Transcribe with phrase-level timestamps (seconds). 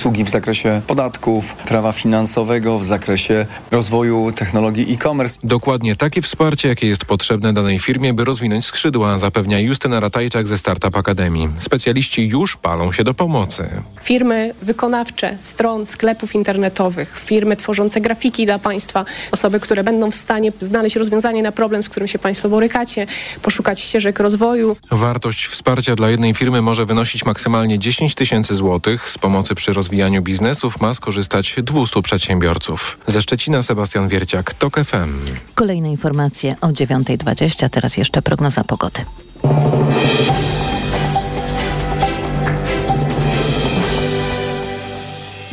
[0.00, 5.38] usługi w zakresie podatków, prawa finansowego, w zakresie rozwoju technologii e-commerce.
[5.44, 10.58] Dokładnie takie wsparcie, jakie jest potrzebne danej firmie, by rozwinąć skrzydła, zapewnia Justyna Ratajczak ze
[10.58, 11.48] Startup Akademii.
[11.58, 13.68] Specjaliści już palą się do pomocy.
[14.02, 20.52] Firmy wykonawcze stron sklepów internetowych, firmy tworzące grafiki dla państwa, osoby, które będą w stanie
[20.60, 23.06] znaleźć rozwiązanie na problem, z którym się państwo borykacie,
[23.42, 24.76] poszukać ścieżek rozwoju.
[24.90, 29.10] Wartość wsparcia dla jednej firmy może wynosić maksymalnie 10 tysięcy złotych.
[29.10, 32.98] Z pomocy przy rozwijaniu biznesów ma skorzystać 200 przedsiębiorców.
[33.06, 35.18] Ze Szczecina Sebastian Wierciak, TOK FM.
[35.54, 39.00] Kolejne informacje o 9.20, teraz jeszcze prognoza pogody.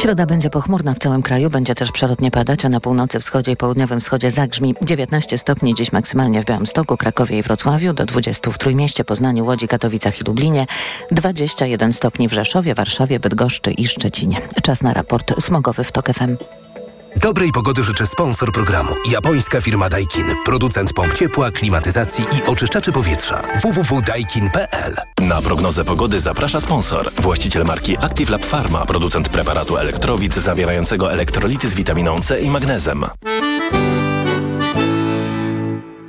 [0.00, 3.56] Środa będzie pochmurna w całym kraju, będzie też przelotnie padać, a na północy, wschodzie i
[3.56, 8.58] południowym wschodzie zagrzmi 19 stopni dziś maksymalnie w Białymstoku, Krakowie i Wrocławiu, do 20 w
[8.58, 10.66] Trójmieście, Poznaniu, Łodzi, Katowicach i Lublinie,
[11.10, 14.40] 21 stopni w Rzeszowie, Warszawie, Bydgoszczy i Szczecinie.
[14.62, 16.36] Czas na raport smogowy w TOK FM.
[17.16, 18.94] Dobrej pogody życzy sponsor programu.
[19.10, 20.26] Japońska firma Daikin.
[20.44, 23.42] Producent pomp ciepła, klimatyzacji i oczyszczaczy powietrza.
[23.62, 27.12] www.daikin.pl Na prognozę pogody zaprasza sponsor.
[27.18, 28.86] Właściciel marki Active Lab Pharma.
[28.86, 33.04] Producent preparatu elektrowid zawierającego elektrolity z witaminą C i magnezem.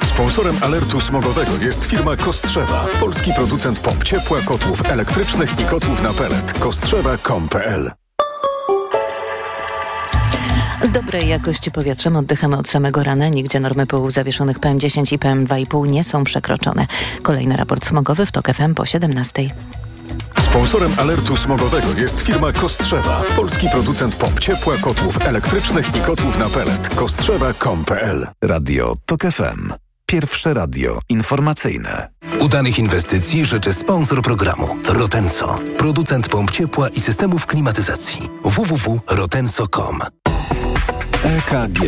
[0.04, 6.14] Sponsorem alertu smogowego jest firma Kostrzewa, polski producent pomp ciepła, kotłów elektrycznych i kotłów na
[6.14, 6.54] pelet.
[6.60, 8.01] Kostrzewa.com.pl
[10.90, 13.28] Dobrej jakości powietrzem oddychamy od samego rana.
[13.28, 16.86] Nigdzie normy pyłów zawieszonych PM10 i PM2,5 nie są przekroczone.
[17.22, 19.50] Kolejny raport smogowy w TOK FM po 17.
[20.40, 26.50] Sponsorem alertu smogowego jest firma Kostrzewa, polski producent pomp ciepła, kotłów elektrycznych i kotłów na
[26.50, 26.90] pelet.
[26.90, 29.74] Kostrzewa.com.pl Radio TOK FM.
[30.06, 32.10] Pierwsze radio informacyjne.
[32.40, 35.60] Udanych inwestycji życzy sponsor programu Rotenso.
[35.78, 38.30] Producent pomp ciepła i systemów klimatyzacji.
[38.44, 40.02] www.rotenso.com
[41.24, 41.80] EKG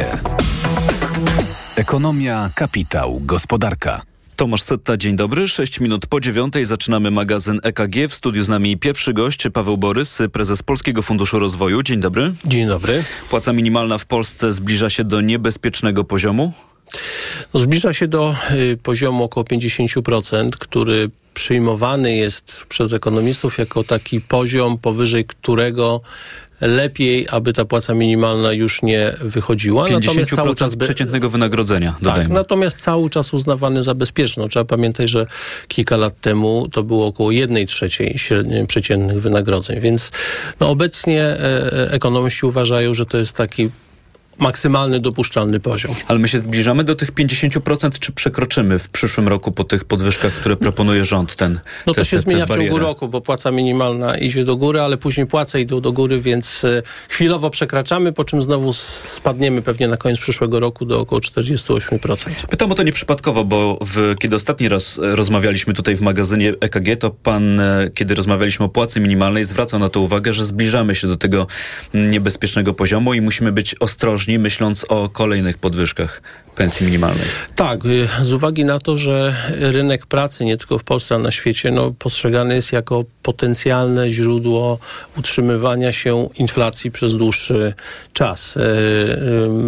[1.76, 4.02] Ekonomia, kapitał, gospodarka.
[4.36, 5.48] Tomasz Setta, dzień dobry.
[5.48, 8.08] 6 minut po dziewiątej zaczynamy magazyn EKG.
[8.10, 11.84] W studiu z nami pierwszy gość, Paweł Borys, prezes Polskiego Funduszu Rozwoju.
[11.84, 12.34] Dzień dobry.
[12.46, 13.04] Dzień dobry.
[13.30, 16.54] Płaca minimalna w Polsce zbliża się do niebezpiecznego poziomu?
[17.54, 24.22] No, zbliża się do y, poziomu około 50%, który przyjmowany jest przez ekonomistów jako taki
[24.22, 26.02] poziom, powyżej którego
[26.62, 29.86] lepiej, aby ta płaca minimalna już nie wychodziła.
[29.86, 30.86] 50% natomiast cały czas be...
[30.86, 32.24] przeciętnego wynagrodzenia, dodajmy.
[32.24, 34.48] Tak, natomiast cały czas uznawany za bezpieczną.
[34.48, 35.26] Trzeba pamiętać, że
[35.68, 38.16] kilka lat temu to było około 1 trzeciej
[38.68, 40.12] przeciętnych wynagrodzeń, więc
[40.60, 43.70] no, obecnie e, ekonomiści uważają, że to jest taki
[44.40, 45.96] maksymalny dopuszczalny poziom.
[46.08, 50.34] Ale my się zbliżamy do tych 50%, czy przekroczymy w przyszłym roku po tych podwyżkach,
[50.34, 53.22] które proponuje rząd ten No to te, się te, te zmienia w ciągu roku, bo
[53.22, 58.14] płaca minimalna idzie do góry, ale później płace idą do góry, więc e, chwilowo przekraczamy,
[58.14, 62.48] po czym znowu spadniemy pewnie na koniec przyszłego roku do około 48%.
[62.50, 67.00] Pytam o to nieprzypadkowo, bo w, kiedy ostatni raz e, rozmawialiśmy tutaj w magazynie EKG,
[67.00, 71.08] to pan, e, kiedy rozmawialiśmy o płacy minimalnej, zwracał na to uwagę, że zbliżamy się
[71.08, 71.48] do tego
[71.94, 76.22] niebezpiecznego poziomu i musimy być ostrożni ostrożni, myśląc o kolejnych podwyżkach
[76.56, 77.26] pensji minimalnej.
[77.56, 81.32] Tak, y, z uwagi na to, że rynek pracy nie tylko w Polsce, ale na
[81.32, 84.80] świecie no, postrzegany jest jako potencjalne źródło
[85.18, 87.74] utrzymywania się inflacji przez dłuższy
[88.14, 88.58] czas.
[88.58, 88.64] Y, y,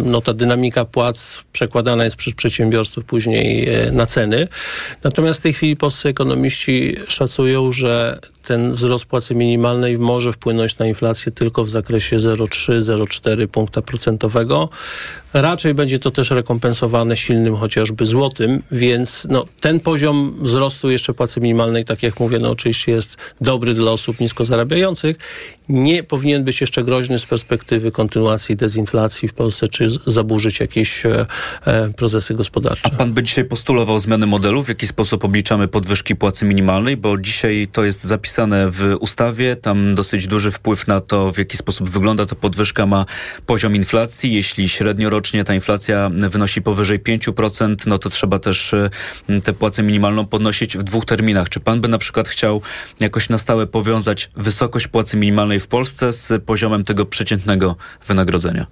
[0.04, 4.48] no, ta dynamika płac przekładana jest przez przedsiębiorców później na ceny.
[5.04, 10.86] Natomiast w tej chwili polscy ekonomiści szacują, że ten wzrost płacy minimalnej może wpłynąć na
[10.86, 14.68] inflację tylko w zakresie 0,3-0,4 punkta procentowego.
[15.34, 21.40] Raczej będzie to też rekompensowane silnym chociażby złotym, więc no, ten poziom wzrostu jeszcze płacy
[21.40, 25.16] minimalnej, tak jak mówię, no oczywiście jest dobry dla osób nisko zarabiających.
[25.68, 31.26] Nie powinien być jeszcze groźny z perspektywy kontynuacji dezinflacji w Polsce, czy zaburzyć jakieś e,
[31.66, 32.90] e, procesy gospodarcze.
[32.92, 34.62] A pan by dzisiaj postulował zmianę modelu?
[34.64, 36.96] W jaki sposób obliczamy podwyżki płacy minimalnej?
[36.96, 41.56] Bo dzisiaj to jest zapisane w ustawie, tam dosyć duży wpływ na to, w jaki
[41.56, 43.04] sposób wygląda to podwyżka ma
[43.46, 44.32] poziom inflacji.
[44.32, 48.90] Jeśli średniorocznie rocznie ta inflacja wynosi powyżej 5%, no to trzeba też e,
[49.44, 51.48] tę płacę minimalną podnosić w dwóch terminach.
[51.48, 52.62] Czy pan by na przykład chciał
[53.00, 57.76] jakoś na stałe powiązać wysokość płacy minimalnej w Polsce z poziomem tego przeciętnego
[58.06, 58.66] wynagrodzenia?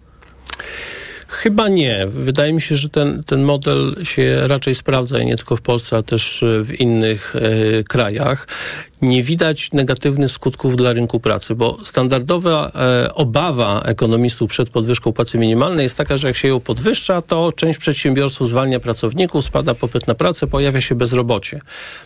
[1.29, 2.07] Chyba nie.
[2.07, 5.97] Wydaje mi się, że ten, ten model się raczej sprawdza i nie tylko w Polsce,
[5.97, 8.47] ale też w innych e, krajach
[9.09, 15.39] nie widać negatywnych skutków dla rynku pracy, bo standardowa e, obawa ekonomistów przed podwyżką płacy
[15.39, 20.07] minimalnej jest taka, że jak się ją podwyższa, to część przedsiębiorców zwalnia pracowników, spada popyt
[20.07, 21.61] na pracę, pojawia się bezrobocie.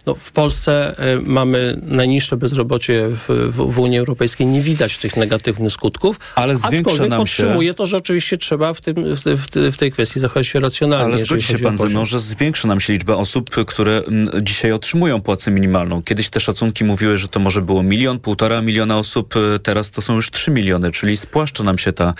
[0.07, 5.17] No, w Polsce e, mamy najniższe bezrobocie w, w, w, Unii Europejskiej, nie widać tych
[5.17, 9.93] negatywnych skutków, ale zwiększa nam podtrzymuje to, że oczywiście trzeba w, tym, w, w tej
[9.93, 11.05] kwestii zachować się racjonalnie.
[11.05, 14.73] Ale zgodzi się pan ze mną, że zwiększa nam się liczba osób, które m, dzisiaj
[14.73, 16.03] otrzymują płacę minimalną.
[16.03, 20.03] Kiedyś te szacunki mówiły, że to może było milion, półtora miliona osób, e, teraz to
[20.03, 22.15] są już trzy miliony, czyli spłaszcza nam się ta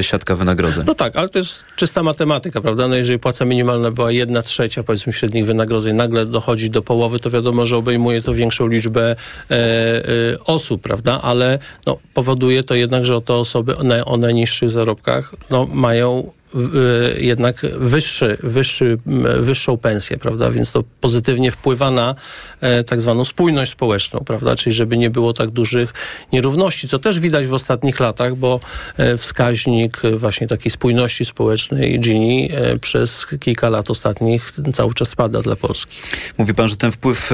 [0.00, 0.84] siatka wynagrodzeń.
[0.86, 2.88] No tak, ale to jest czysta matematyka, prawda?
[2.88, 7.30] No jeżeli płaca minimalna była jedna trzecia, powiedzmy, średnich wynagrodzeń, nagle dochodzi do połowy, to
[7.30, 10.04] wiadomo, że obejmuje to większą liczbę e, e,
[10.44, 11.20] osób, prawda?
[11.22, 16.32] Ale no, powoduje to jednak, że te osoby o, o najniższych zarobkach no, mają
[17.18, 18.98] jednak wyższy, wyższy,
[19.40, 20.50] wyższą pensję, prawda?
[20.50, 22.14] Więc to pozytywnie wpływa na
[22.60, 24.56] e, tak zwaną spójność społeczną, prawda?
[24.56, 25.92] Czyli żeby nie było tak dużych
[26.32, 28.60] nierówności, co też widać w ostatnich latach, bo
[28.96, 35.42] e, wskaźnik właśnie takiej spójności społecznej Gini e, przez kilka lat ostatnich cały czas spada
[35.42, 35.96] dla Polski.
[36.38, 37.30] Mówi pan, że ten wpływ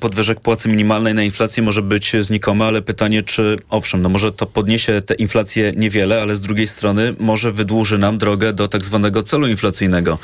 [0.00, 4.46] podwyżek płacy minimalnej na inflację może być znikomy, ale pytanie, czy owszem, no może to
[4.46, 9.22] podniesie tę inflację niewiele, ale z drugiej strony może wydłuży nam drogę do tak zwanego
[9.22, 10.18] celu inflacyjnego,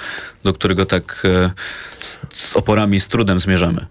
[0.44, 1.50] do którego tak e,
[2.34, 3.86] z, oporami, z trudem zmierzamy?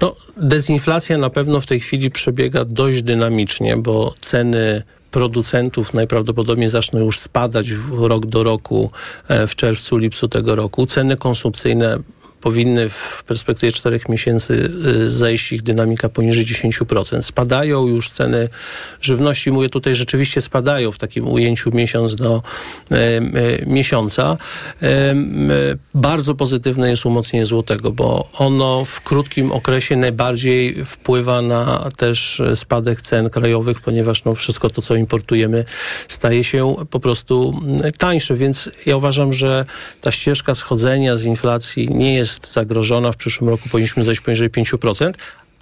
[0.00, 6.98] No, dezinflacja na pewno w tej chwili przebiega dość dynamicznie, bo ceny producentów najprawdopodobniej zaczną
[6.98, 8.90] już spadać rok do roku
[9.28, 10.86] e, w czerwcu, lipcu tego roku.
[10.86, 11.98] Ceny konsumpcyjne
[12.40, 17.22] powinny w perspektywie czterech miesięcy y, zejść ich dynamika poniżej 10%.
[17.22, 18.48] Spadają już ceny
[19.00, 22.42] żywności, mówię tutaj rzeczywiście spadają w takim ujęciu miesiąc do
[22.90, 23.20] e, e,
[23.66, 24.36] miesiąca.
[25.94, 33.02] Bardzo pozytywne jest umocnienie złotego, bo ono w krótkim okresie najbardziej wpływa na też spadek
[33.02, 35.64] cen krajowych, ponieważ no wszystko to, co importujemy
[36.08, 37.60] staje się po prostu
[37.98, 39.64] tańsze, więc ja uważam, że
[40.00, 43.12] ta ścieżka schodzenia z inflacji nie jest jest zagrożona.
[43.12, 45.12] W przyszłym roku powinniśmy zejść poniżej 5%,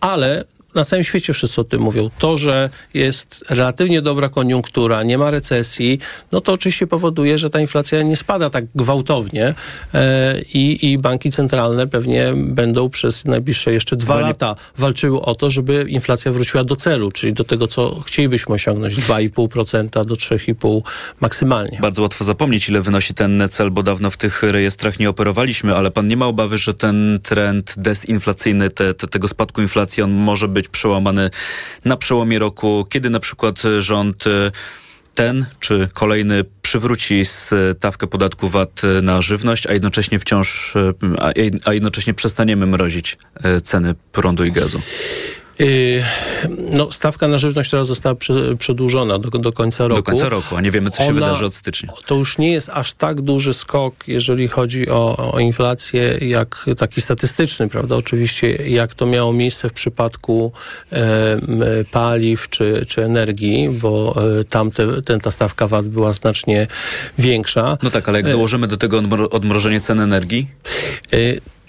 [0.00, 0.44] ale
[0.74, 2.10] na całym świecie wszyscy o tym mówią.
[2.18, 5.98] To, że jest relatywnie dobra koniunktura, nie ma recesji,
[6.32, 9.54] no to oczywiście powoduje, że ta inflacja nie spada tak gwałtownie
[9.94, 15.50] e, i, i banki centralne pewnie będą przez najbliższe jeszcze dwa lata walczyły o to,
[15.50, 20.80] żeby inflacja wróciła do celu, czyli do tego, co chcielibyśmy osiągnąć, 2,5% do 3,5%
[21.20, 21.78] maksymalnie.
[21.82, 25.90] Bardzo łatwo zapomnieć, ile wynosi ten cel, bo dawno w tych rejestrach nie operowaliśmy, ale
[25.90, 30.48] pan nie ma obawy, że ten trend dezinflacyjny, te, te, tego spadku inflacji, on może
[30.48, 31.30] być przełamany
[31.84, 34.50] na przełomie roku, kiedy na przykład rząd e,
[35.14, 40.92] ten czy kolejny przywróci stawkę podatku VAT na żywność, a jednocześnie wciąż, e,
[41.64, 44.80] a jednocześnie przestaniemy mrozić e, ceny prądu i gazu?
[45.58, 46.04] Yy,
[46.70, 48.14] no, stawka na żywność teraz została
[48.58, 50.00] przedłużona do, do końca roku.
[50.00, 51.92] Do końca roku, a nie wiemy, co się Ona, wydarzy od stycznia.
[52.06, 57.00] To już nie jest aż tak duży skok, jeżeli chodzi o, o inflację, jak taki
[57.00, 57.96] statystyczny, prawda?
[57.96, 60.52] Oczywiście, jak to miało miejsce w przypadku
[60.92, 61.38] e,
[61.90, 66.66] paliw czy, czy energii, bo e, tam te, ten, ta stawka VAT była znacznie
[67.18, 67.78] większa.
[67.82, 70.48] No tak, ale jak e, dołożymy do tego odmrożenie cen energii?
[71.12, 71.18] E,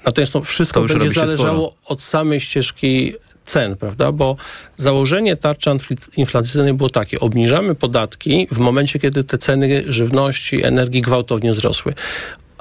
[0.06, 3.14] Natomiast to wszystko to będzie zależało od samej ścieżki
[3.50, 4.12] cen, prawda?
[4.12, 4.36] Bo
[4.78, 5.70] założenie tarczy
[6.18, 11.94] inflacyjnej było takie, obniżamy podatki w momencie, kiedy te ceny żywności, energii gwałtownie wzrosły.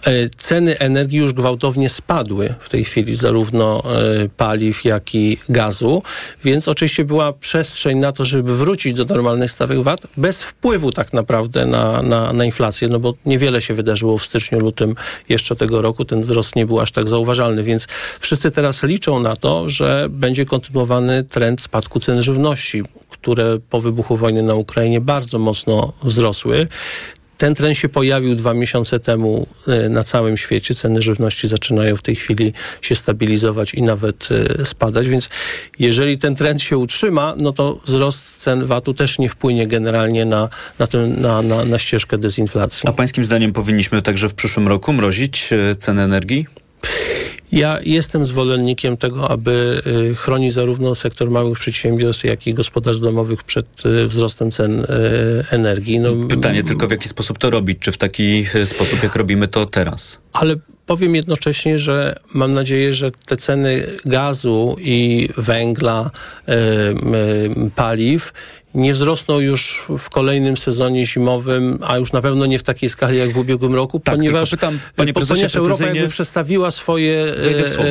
[0.07, 6.02] E, ceny energii już gwałtownie spadły w tej chwili, zarówno e, paliw, jak i gazu,
[6.45, 11.12] więc oczywiście była przestrzeń na to, żeby wrócić do normalnych stawek VAT bez wpływu tak
[11.12, 14.95] naprawdę na, na, na inflację, no bo niewiele się wydarzyło w styczniu, lutym
[15.28, 17.87] jeszcze tego roku, ten wzrost nie był aż tak zauważalny, więc
[18.21, 24.17] wszyscy teraz liczą na to, że będzie kontynuowany trend spadku cen żywności, które po wybuchu
[24.17, 26.69] wojny na Ukrainie bardzo mocno wzrosły.
[27.38, 30.75] Ten trend się pojawił dwa miesiące temu e, na całym świecie.
[30.75, 32.52] Ceny żywności zaczynają w tej chwili
[32.83, 34.28] się stabilizować i nawet
[34.61, 35.28] e, spadać, więc
[35.78, 40.49] jeżeli ten trend się utrzyma, no to wzrost cen VAT-u też nie wpłynie generalnie na,
[40.78, 42.88] na, ten, na, na, na ścieżkę dezinflacji.
[42.88, 46.47] A pańskim zdaniem powinniśmy także w przyszłym roku mrozić e, ceny energii?
[47.52, 53.45] Ja jestem zwolennikiem tego, aby y, chronić zarówno sektor małych przedsiębiorstw, jak i gospodarstw domowych
[53.45, 54.87] przed y, wzrostem cen y,
[55.50, 55.99] energii.
[55.99, 57.78] No, Pytanie tylko, w jaki sposób to robić?
[57.81, 60.19] Czy w taki sposób, jak robimy to teraz?
[60.33, 60.55] Ale
[60.87, 66.11] powiem jednocześnie, że mam nadzieję, że te ceny gazu i węgla,
[67.75, 68.33] paliw
[68.75, 73.19] nie wzrosną już w kolejnym sezonie zimowym, a już na pewno nie w takiej skali
[73.19, 77.35] jak w ubiegłym roku, Tak, ponieważ, pytam, panie prezesie, ponieważ Europa jakby przestawiła swoje,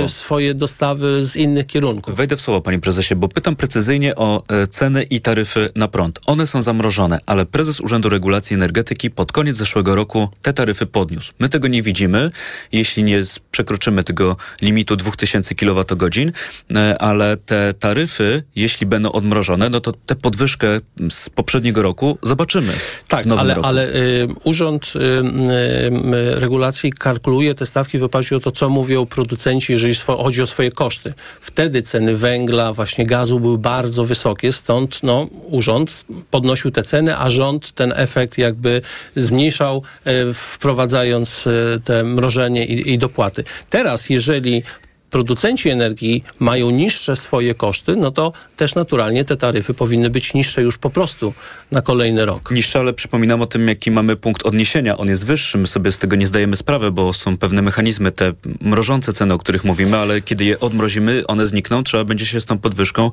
[0.04, 2.16] e, swoje dostawy z innych kierunków.
[2.16, 6.20] Wejdę w słowo, panie prezesie, bo pytam precyzyjnie o e, ceny i taryfy na prąd.
[6.26, 11.32] One są zamrożone, ale prezes Urzędu Regulacji Energetyki pod koniec zeszłego roku te taryfy podniósł.
[11.40, 12.32] My tego nie widzimy,
[12.72, 16.32] jeśli nie przekroczymy tego limitu 2000 kWh,
[16.76, 20.67] e, ale te taryfy, jeśli będą odmrożone, no to tę podwyżkę
[21.10, 22.74] z poprzedniego roku zobaczymy
[23.08, 23.68] Tak, ale, roku.
[23.68, 29.06] ale y, Urząd y, y, Regulacji kalkuluje te stawki w oparciu o to, co mówią
[29.06, 31.14] producenci, jeżeli swo- chodzi o swoje koszty.
[31.42, 37.30] Wtedy ceny węgla, właśnie gazu były bardzo wysokie, stąd no, urząd podnosił te ceny, a
[37.30, 38.82] rząd ten efekt jakby
[39.16, 43.44] zmniejszał, e, wprowadzając e, te mrożenie i, i dopłaty.
[43.70, 44.64] Teraz, jeżeli
[45.10, 50.62] producenci energii mają niższe swoje koszty, no to też naturalnie te taryfy powinny być niższe
[50.62, 51.34] już po prostu
[51.72, 52.52] na kolejny rok.
[52.52, 54.98] niższe, ale przypominam o tym, jaki mamy punkt odniesienia.
[54.98, 58.34] On jest wyższy, my sobie z tego nie zdajemy sprawy, bo są pewne mechanizmy, te
[58.62, 62.46] mrożące ceny, o których mówimy, ale kiedy je odmrozimy, one znikną, trzeba będzie się z
[62.46, 63.12] tą podwyżką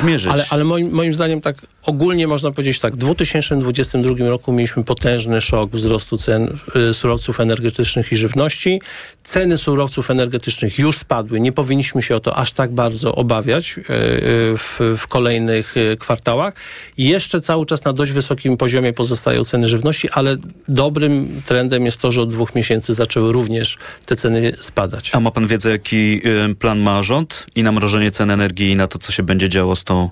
[0.00, 0.32] zmierzyć.
[0.32, 1.56] Ale, ale moim, moim zdaniem tak
[1.86, 6.58] ogólnie można powiedzieć tak, w 2022 roku mieliśmy potężny szok wzrostu cen
[6.90, 8.80] y, surowców energetycznych i żywności.
[9.24, 11.40] Ceny surowców energetycznych już spadły.
[11.40, 13.84] Nie powinniśmy się o to aż tak bardzo obawiać y, y,
[14.58, 16.54] w, w kolejnych kwartałach.
[16.98, 20.36] Jeszcze cały czas na dość wysokim poziomie pozostają ceny żywności, ale
[20.68, 25.10] dobrym trendem jest to, że od dwóch miesięcy zaczęły również te ceny spadać.
[25.14, 26.22] A ma pan wiedzę, jaki
[26.58, 29.76] plan ma rząd i na mrożenie cen energii i na to, co się będzie działo
[29.76, 30.10] z, tą,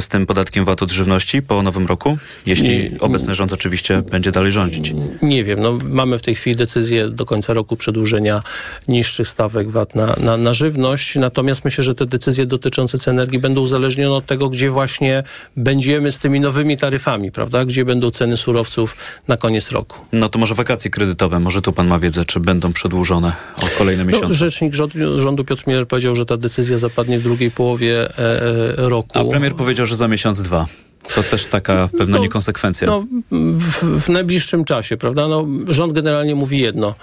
[0.00, 2.18] z tym podatkiem VAT od żywności po nowym roku?
[2.46, 4.94] Jeśli Nie- obecny rząd oczywiście będzie dalej rządzić.
[5.22, 8.42] Nie wiem, no, mamy w tej chwili decyzję do końca roku przedłużenia
[8.88, 13.38] niższych stawek VAT na, na, na żywność, natomiast myślę, że te decyzje dotyczące cen energii
[13.38, 15.22] będą uzależnione od tego, gdzie właśnie
[15.56, 17.64] będziemy z tymi nowymi taryfami, prawda?
[17.64, 18.96] Gdzie będą ceny surowców
[19.28, 19.98] na koniec roku.
[20.12, 24.04] No to może wakacje kredytowe, może tu pan ma wiedzę, czy będą przedłużone o kolejne
[24.04, 24.28] miesiące.
[24.28, 28.18] No, rzecznik rządu, rządu Piotr Miller powiedział, że ta decyzja zapadnie w drugiej połowie e,
[28.18, 29.18] e, roku.
[29.18, 30.66] A premier powiedział, że za miesiąc, dwa.
[31.14, 32.86] To też taka pewna No, niekonsekwencja.
[32.86, 35.28] No, w, w najbliższym czasie, prawda?
[35.28, 36.94] No, rząd generalnie mówi jedno.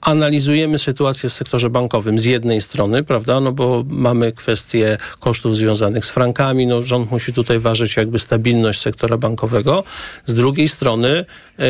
[0.00, 6.06] Analizujemy sytuację w sektorze bankowym z jednej strony, prawda, no bo mamy kwestie kosztów związanych
[6.06, 9.84] z frankami, no rząd musi tutaj ważyć jakby stabilność sektora bankowego.
[10.26, 11.64] Z drugiej strony e, e,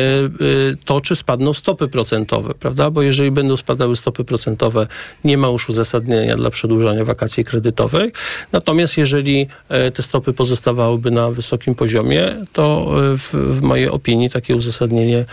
[0.85, 4.87] to, czy spadną stopy procentowe, prawda, bo jeżeli będą spadały stopy procentowe,
[5.23, 8.13] nie ma już uzasadnienia dla przedłużania wakacji kredytowych.
[8.51, 14.55] Natomiast jeżeli e, te stopy pozostawałyby na wysokim poziomie, to w, w mojej opinii takie
[14.55, 15.25] uzasadnienie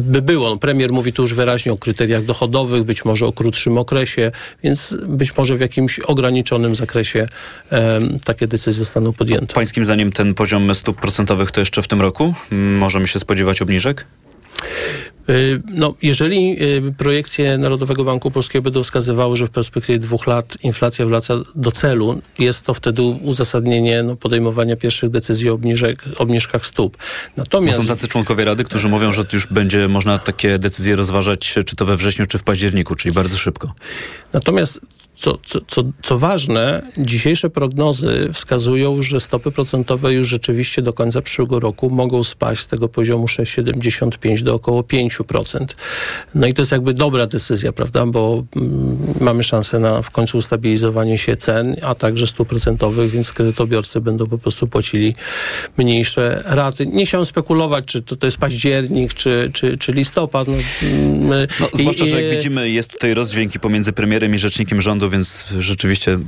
[0.00, 0.50] by było.
[0.50, 4.30] No, Premier mówi tu już wyraźnie o kryteriach dochodowych, być może o krótszym okresie,
[4.62, 7.28] więc być może w jakimś ograniczonym zakresie
[7.70, 9.54] em, takie decyzje zostaną podjęte.
[9.54, 12.34] Pańskim zdaniem ten poziom stóp procentowych to jeszcze w tym roku?
[12.78, 14.06] Możemy się spodziewać obniżek?
[15.28, 20.56] Y, No, jeżeli y, projekcje Narodowego Banku Polskiego będą wskazywały, że w perspektywie dwóch lat
[20.62, 26.66] inflacja wraca do celu, jest to wtedy uzasadnienie no, podejmowania pierwszych decyzji o obniżek, obniżkach
[26.66, 26.96] stóp.
[26.96, 27.02] Bo
[27.36, 31.76] Natomiast są tacy członkowie Rady, którzy mówią, że już będzie można takie decyzje rozważać, czy
[31.76, 33.74] to we wrześniu, czy w październiku, czyli bardzo szybko.
[34.32, 34.80] Natomiast
[35.20, 41.22] co, co, co, co ważne, dzisiejsze prognozy wskazują, że stopy procentowe już rzeczywiście do końca
[41.22, 45.64] przyszłego roku mogą spaść z tego poziomu 6,75 do około 5%.
[46.34, 50.38] No i to jest jakby dobra decyzja, prawda, bo mm, mamy szansę na w końcu
[50.38, 55.14] ustabilizowanie się cen, a także stóp procentowych, więc kredytobiorcy będą po prostu płacili
[55.78, 56.86] mniejsze raty.
[56.86, 60.48] Nie chciałem spekulować, czy to, to jest październik, czy, czy, czy listopad.
[60.48, 64.38] No, mm, No, i- zwłaszcza, że i- jak widzimy, jest tutaj rozdźwięki pomiędzy premierem i
[64.38, 66.18] rzecznikiem rządu, więc rzeczywiście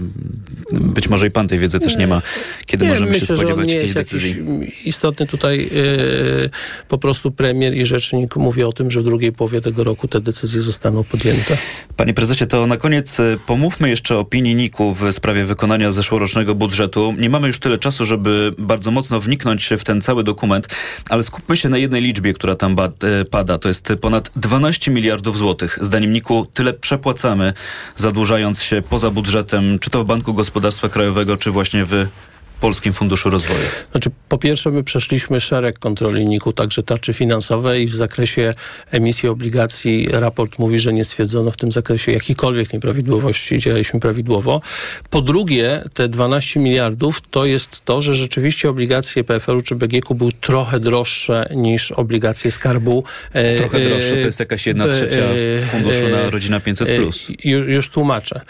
[0.72, 2.22] być może i pan tej wiedzy też nie ma,
[2.66, 4.42] kiedy Nie, możemy myślę, się że spodziewać nie jakiejś jest decyzji.
[4.84, 6.50] istotny tutaj yy,
[6.88, 10.20] po prostu premier i rzecznik mówi o tym, że w drugiej połowie tego roku te
[10.20, 11.58] decyzje zostaną podjęte.
[11.96, 16.54] Panie prezesie, to na koniec y, pomówmy jeszcze o opinii NIK-u w sprawie wykonania zeszłorocznego
[16.54, 17.14] budżetu.
[17.18, 20.68] Nie mamy już tyle czasu, żeby bardzo mocno wniknąć w ten cały dokument,
[21.08, 23.58] ale skupmy się na jednej liczbie, która tam e, pada.
[23.58, 25.78] To jest ponad 12 miliardów złotych.
[25.80, 27.52] Zdaniem NIK-u tyle przepłacamy,
[27.96, 32.06] zadłużając się poza budżetem, czy to w Banku Gospodarstwa Krajowego, czy właśnie w
[32.62, 33.60] Polskim Funduszu Rozwoju.
[33.90, 38.54] Znaczy, po pierwsze, my przeszliśmy szereg kontroli NIK-u, także tarczy finansowej i w zakresie
[38.90, 44.60] emisji obligacji raport mówi, że nie stwierdzono w tym zakresie jakichkolwiek nieprawidłowości, działaliśmy prawidłowo.
[45.10, 50.32] Po drugie, te 12 miliardów to jest to, że rzeczywiście obligacje PFR-u czy BGK były
[50.32, 53.04] trochę droższe niż obligacje skarbu.
[53.32, 55.22] E, Trochę e, droższe, to jest jakaś jedna e, trzecia
[55.70, 56.90] funduszu na Rodzina 500+.
[56.90, 58.40] e, Już, już tłumaczę.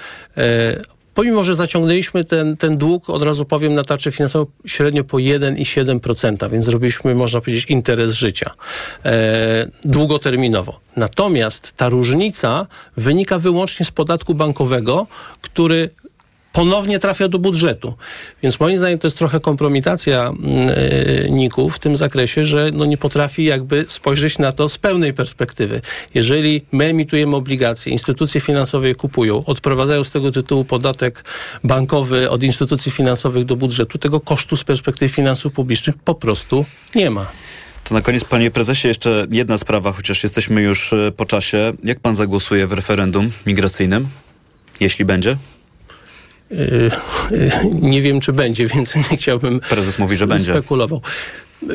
[1.14, 6.50] Pomimo, że zaciągnęliśmy ten, ten dług, od razu powiem, na tarczę finansową średnio po 1,7%,
[6.50, 8.50] więc zrobiliśmy, można powiedzieć, interes życia
[9.04, 10.81] e, długoterminowo.
[10.97, 12.66] Natomiast ta różnica
[12.97, 15.07] wynika wyłącznie z podatku bankowego,
[15.40, 15.90] który
[16.52, 17.94] ponownie trafia do budżetu.
[18.42, 20.32] Więc moim zdaniem to jest trochę kompromitacja
[21.25, 25.14] yy, NIK-u w tym zakresie, że no nie potrafi jakby spojrzeć na to z pełnej
[25.14, 25.80] perspektywy.
[26.14, 31.25] Jeżeli my emitujemy obligacje, instytucje finansowe je kupują, odprowadzają z tego tytułu podatek
[31.64, 37.11] bankowy od instytucji finansowych do budżetu, tego kosztu z perspektywy finansów publicznych po prostu nie
[37.11, 37.26] ma.
[37.85, 41.73] To na koniec, panie prezesie, jeszcze jedna sprawa, chociaż jesteśmy już e, po czasie.
[41.85, 44.09] Jak pan zagłosuje w referendum migracyjnym,
[44.80, 45.37] jeśli będzie?
[47.73, 50.52] Nie wiem, czy będzie, więc nie chciałbym Prezes mówi, że będzie.
[50.52, 51.00] spekulował.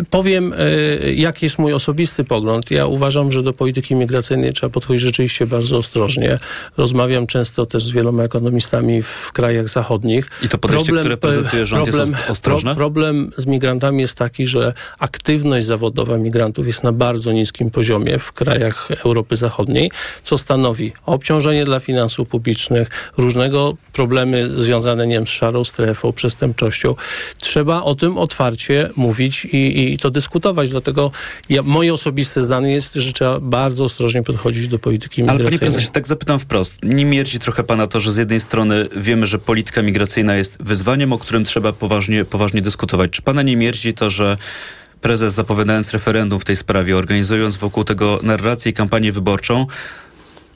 [0.09, 2.71] Powiem, e, jaki jest mój osobisty pogląd.
[2.71, 6.39] Ja uważam, że do polityki migracyjnej trzeba podchodzić rzeczywiście bardzo ostrożnie.
[6.77, 10.29] Rozmawiam często też z wieloma ekonomistami w krajach zachodnich.
[10.43, 12.75] I to podejście, problem, które prezentuje rząd problem, jest ostrożne?
[12.75, 18.19] Pro, problem z migrantami jest taki, że aktywność zawodowa migrantów jest na bardzo niskim poziomie
[18.19, 19.91] w krajach Europy Zachodniej,
[20.23, 26.95] co stanowi obciążenie dla finansów publicznych, różnego problemy związane nie wiem, z szarą strefą, przestępczością.
[27.37, 30.69] Trzeba o tym otwarcie mówić i, i to dyskutować.
[30.69, 31.11] Dlatego
[31.49, 35.49] ja, moje osobiste zdanie jest, że trzeba bardzo ostrożnie podchodzić do polityki migracyjnej.
[35.49, 36.75] Ale panie prezesie, tak zapytam wprost.
[36.83, 41.13] Nie mierdzi trochę pana to, że z jednej strony wiemy, że polityka migracyjna jest wyzwaniem,
[41.13, 43.11] o którym trzeba poważnie, poważnie dyskutować.
[43.11, 44.37] Czy pana nie mierdzi to, że
[45.01, 49.65] prezes zapowiadając referendum w tej sprawie, organizując wokół tego narrację i kampanię wyborczą,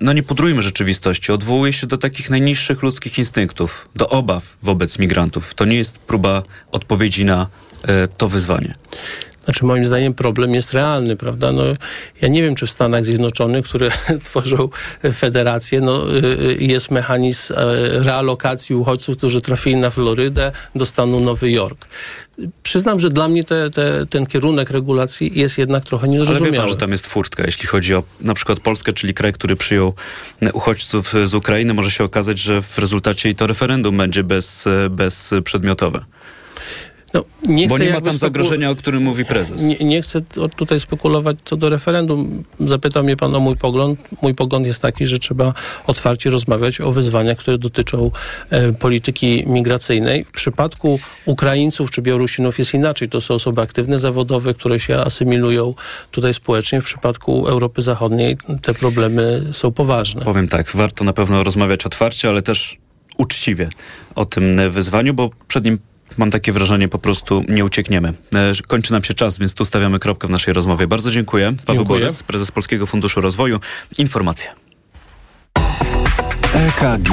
[0.01, 5.53] no nie pudrujmy rzeczywistości, odwołuje się do takich najniższych ludzkich instynktów, do obaw wobec migrantów.
[5.53, 7.47] To nie jest próba odpowiedzi na
[8.17, 8.73] to wyzwanie.
[9.45, 11.51] Znaczy moim zdaniem problem jest realny, prawda?
[11.51, 11.63] No,
[12.21, 13.91] ja nie wiem, czy w Stanach Zjednoczonych, które
[14.23, 14.69] tworzą
[15.13, 17.57] federację, no, y, y, jest mechanizm e,
[18.03, 21.85] realokacji uchodźców, którzy trafili na Florydę do stanu Nowy Jork.
[22.63, 26.43] Przyznam, że dla mnie te, te, ten kierunek regulacji jest jednak trochę niezrozumiały.
[26.43, 29.33] Ale wie pan, że tam jest furtka, jeśli chodzi o na przykład Polskę, czyli kraj,
[29.33, 29.93] który przyjął
[30.53, 36.05] uchodźców z Ukrainy, może się okazać, że w rezultacie i to referendum będzie bez, bezprzedmiotowe.
[37.13, 39.61] No, nie Bo nie ma tam zagrożenia, o którym mówi prezes.
[39.61, 40.21] Nie, nie, chcę
[40.55, 42.43] tutaj spekulować co do referendum.
[42.59, 43.99] Zapytał mnie pan o mój pogląd.
[44.21, 45.53] Mój pogląd jest taki, że trzeba
[45.87, 48.11] otwarcie rozmawiać o wyzwaniach, które dotyczą
[48.49, 50.25] e, polityki migracyjnej.
[50.25, 53.09] W przypadku Ukraińców czy Białorusinów jest inaczej.
[53.09, 55.73] To są osoby aktywne, zawodowe, które się asymilują
[56.11, 56.81] tutaj społecznie.
[56.81, 60.21] W przypadku Europy Zachodniej te problemy są poważne.
[60.21, 62.77] Powiem tak, warto na pewno rozmawiać otwarcie, ale też
[63.17, 63.69] uczciwie
[64.15, 65.77] o tym wyzwaniu, bo przed nim
[66.17, 68.13] mam takie wrażenie, po prostu nie uciekniemy.
[68.33, 70.87] E, kończy nam się czas, więc tu stawiamy kropkę w naszej rozmowie.
[70.87, 71.53] Bardzo dziękuję.
[71.65, 72.01] Paweł dziękuję.
[72.01, 73.59] Borys, prezes Polskiego Funduszu Rozwoju.
[73.97, 74.49] Informacje.
[76.53, 77.09] EKG.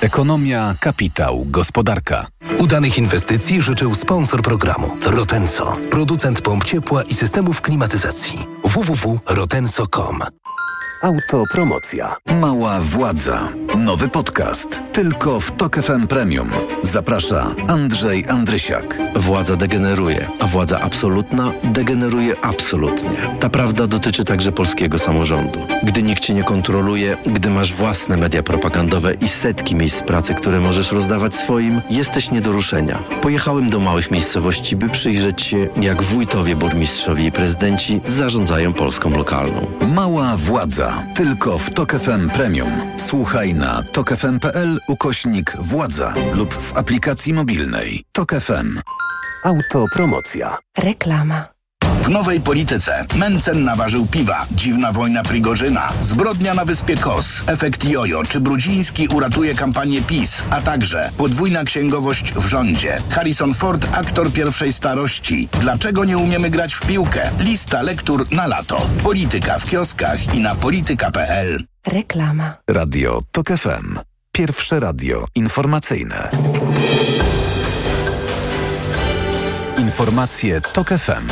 [0.00, 2.26] Ekonomia, kapitał, gospodarka.
[2.58, 8.46] Udanych inwestycji życzył sponsor programu Rotenso, producent pomp ciepła i systemów klimatyzacji.
[8.64, 10.22] www.rotenso.com
[11.02, 12.16] Autopromocja.
[12.26, 13.48] Mała władza.
[13.76, 14.80] Nowy podcast.
[14.92, 16.50] Tylko w Tok FM Premium.
[16.82, 18.98] Zaprasza Andrzej Andrysiak.
[19.16, 23.16] Władza degeneruje, a władza absolutna degeneruje absolutnie.
[23.40, 25.58] Ta prawda dotyczy także polskiego samorządu.
[25.82, 30.60] Gdy nikt cię nie kontroluje, gdy masz własne media propagandowe i setki miejsc pracy, które
[30.60, 32.98] możesz rozdawać swoim, jesteś nie do ruszenia.
[33.22, 39.66] Pojechałem do małych miejscowości, by przyjrzeć się, jak wójtowie, burmistrzowie i prezydenci zarządzają Polską lokalną.
[39.94, 40.87] Mała władza.
[41.14, 42.70] Tylko w Tok FM Premium.
[42.96, 48.04] Słuchaj na tokefm.pl ukośnik władza lub w aplikacji mobilnej.
[48.12, 48.80] Tok FM.
[49.44, 50.58] Autopromocja.
[50.78, 51.57] Reklama.
[52.02, 58.22] W nowej polityce Mencen naważył piwa, dziwna wojna Prigorzyna, zbrodnia na wyspie Kos, efekt jojo,
[58.22, 63.02] czy Brudziński uratuje kampanię PiS, a także podwójna księgowość w rządzie.
[63.10, 65.48] Harrison Ford, aktor pierwszej starości.
[65.60, 67.30] Dlaczego nie umiemy grać w piłkę?
[67.40, 68.90] Lista lektur na lato.
[69.02, 71.64] Polityka w kioskach i na polityka.pl.
[71.86, 72.54] Reklama.
[72.68, 73.98] Radio TOK FM.
[74.32, 76.30] Pierwsze radio informacyjne.
[79.78, 81.28] Informacje TOK FM.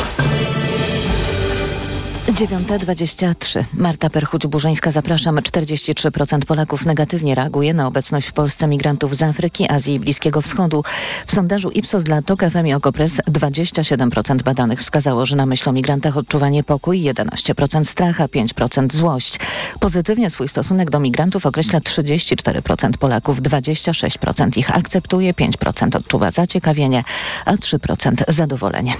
[2.36, 3.64] 9.23.
[3.74, 5.36] Marta Perchuć-Burzyńska, zapraszam.
[5.36, 10.84] 43% Polaków negatywnie reaguje na obecność w Polsce migrantów z Afryki, Azji i Bliskiego Wschodu.
[11.26, 15.72] W sondażu Ipsos dla TOK FM i Okopres 27% badanych wskazało, że na myśl o
[15.72, 19.38] migrantach odczuwa niepokój, 11% strach, a 5% złość.
[19.80, 27.04] Pozytywnie swój stosunek do migrantów określa 34% Polaków, 26% ich akceptuje, 5% odczuwa zaciekawienie,
[27.44, 28.94] a 3% zadowolenie.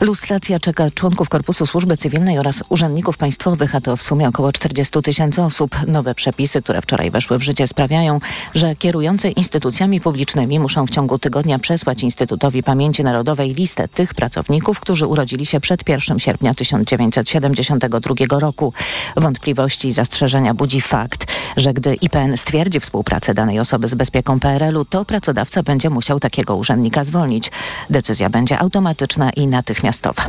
[0.00, 5.02] Lustracja czeka członków Korpusu Służby Cywilnej oraz urzędników państwowych, a to w sumie około 40
[5.02, 5.76] tysięcy osób.
[5.86, 8.18] Nowe przepisy, które wczoraj weszły w życie, sprawiają,
[8.54, 14.80] że kierujący instytucjami publicznymi muszą w ciągu tygodnia przesłać Instytutowi Pamięci Narodowej listę tych pracowników,
[14.80, 18.72] którzy urodzili się przed 1 sierpnia 1972 roku.
[19.16, 24.84] Wątpliwości i zastrzeżenia budzi fakt, że gdy IPN stwierdzi współpracę danej osoby z bezpieką PRL-u,
[24.84, 27.50] to pracodawca będzie musiał takiego urzędnika zwolnić.
[27.90, 30.22] Decyzja będzie automatyczna i natychmiastowa.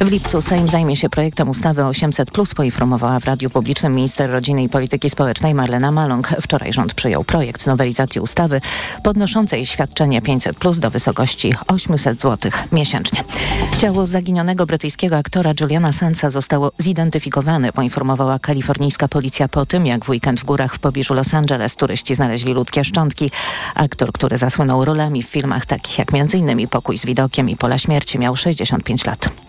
[0.00, 4.68] W lipcu Sejm zajmie się projektem ustawy 800+, poinformowała w Radiu Publicznym minister rodziny i
[4.68, 6.28] polityki społecznej Marlena Maląg.
[6.42, 8.60] Wczoraj rząd przyjął projekt nowelizacji ustawy
[9.02, 13.24] podnoszącej świadczenie 500+, do wysokości 800 zł miesięcznie.
[13.78, 20.08] Ciało zaginionego brytyjskiego aktora Juliana Sansa zostało zidentyfikowane, poinformowała kalifornijska policja po tym, jak w
[20.08, 23.30] weekend w górach w pobliżu Los Angeles turyści znaleźli ludzkie szczątki.
[23.74, 26.68] Aktor, który zasłynął rolami w filmach takich jak m.in.
[26.68, 29.47] Pokój z widokiem i Pola śmierci miał 65 lat.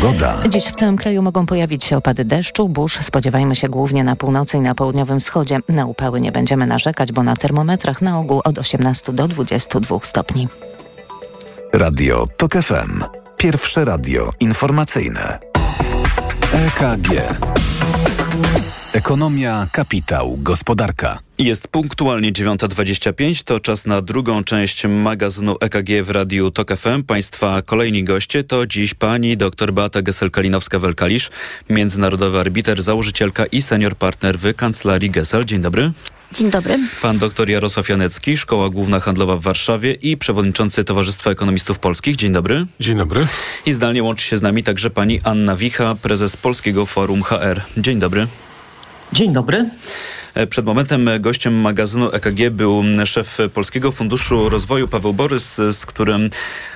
[0.00, 0.40] Pogoda.
[0.48, 2.98] Dziś w całym kraju mogą pojawić się opady deszczu, burz.
[3.02, 5.58] Spodziewajmy się głównie na północy i na południowym wschodzie.
[5.68, 10.48] Na upały nie będziemy narzekać, bo na termometrach na ogół od 18 do 22 stopni.
[11.72, 13.04] Radio TOK FM.
[13.36, 15.38] Pierwsze radio informacyjne.
[16.52, 17.08] EKG.
[18.92, 21.18] Ekonomia, kapitał, gospodarka.
[21.38, 27.02] Jest punktualnie 9.25, to czas na drugą część magazynu EKG w Radiu TOK FM.
[27.02, 31.30] Państwa kolejni goście to dziś pani dr Beata Gessel-Kalinowska-Welkalisz,
[31.70, 35.44] międzynarodowy arbiter, założycielka i senior partner w Kancelarii Gessel.
[35.44, 35.92] Dzień dobry.
[36.32, 36.78] Dzień dobry.
[37.02, 42.16] Pan dr Jarosław Janecki, Szkoła Główna Handlowa w Warszawie i przewodniczący Towarzystwa Ekonomistów Polskich.
[42.16, 42.66] Dzień dobry.
[42.80, 43.26] Dzień dobry.
[43.66, 47.60] I zdalnie łączy się z nami także pani Anna Wicha, prezes Polskiego Forum HR.
[47.76, 48.26] Dzień dobry.
[49.12, 49.70] Dzień dobry.
[50.50, 56.30] Przed momentem gościem magazynu EKG był szef Polskiego Funduszu Rozwoju Paweł Borys, z którym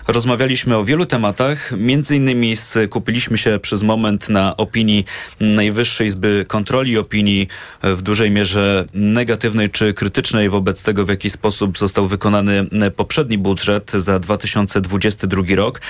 [0.08, 1.72] rozmawialiśmy o wielu tematach.
[1.76, 5.04] Między innymi skupiliśmy się przez moment na opinii
[5.40, 7.48] Najwyższej Izby Kontroli, opinii
[7.82, 12.66] w dużej mierze negatywnej czy krytycznej wobec tego, w jaki sposób został wykonany
[12.96, 15.80] poprzedni budżet za 2022 rok.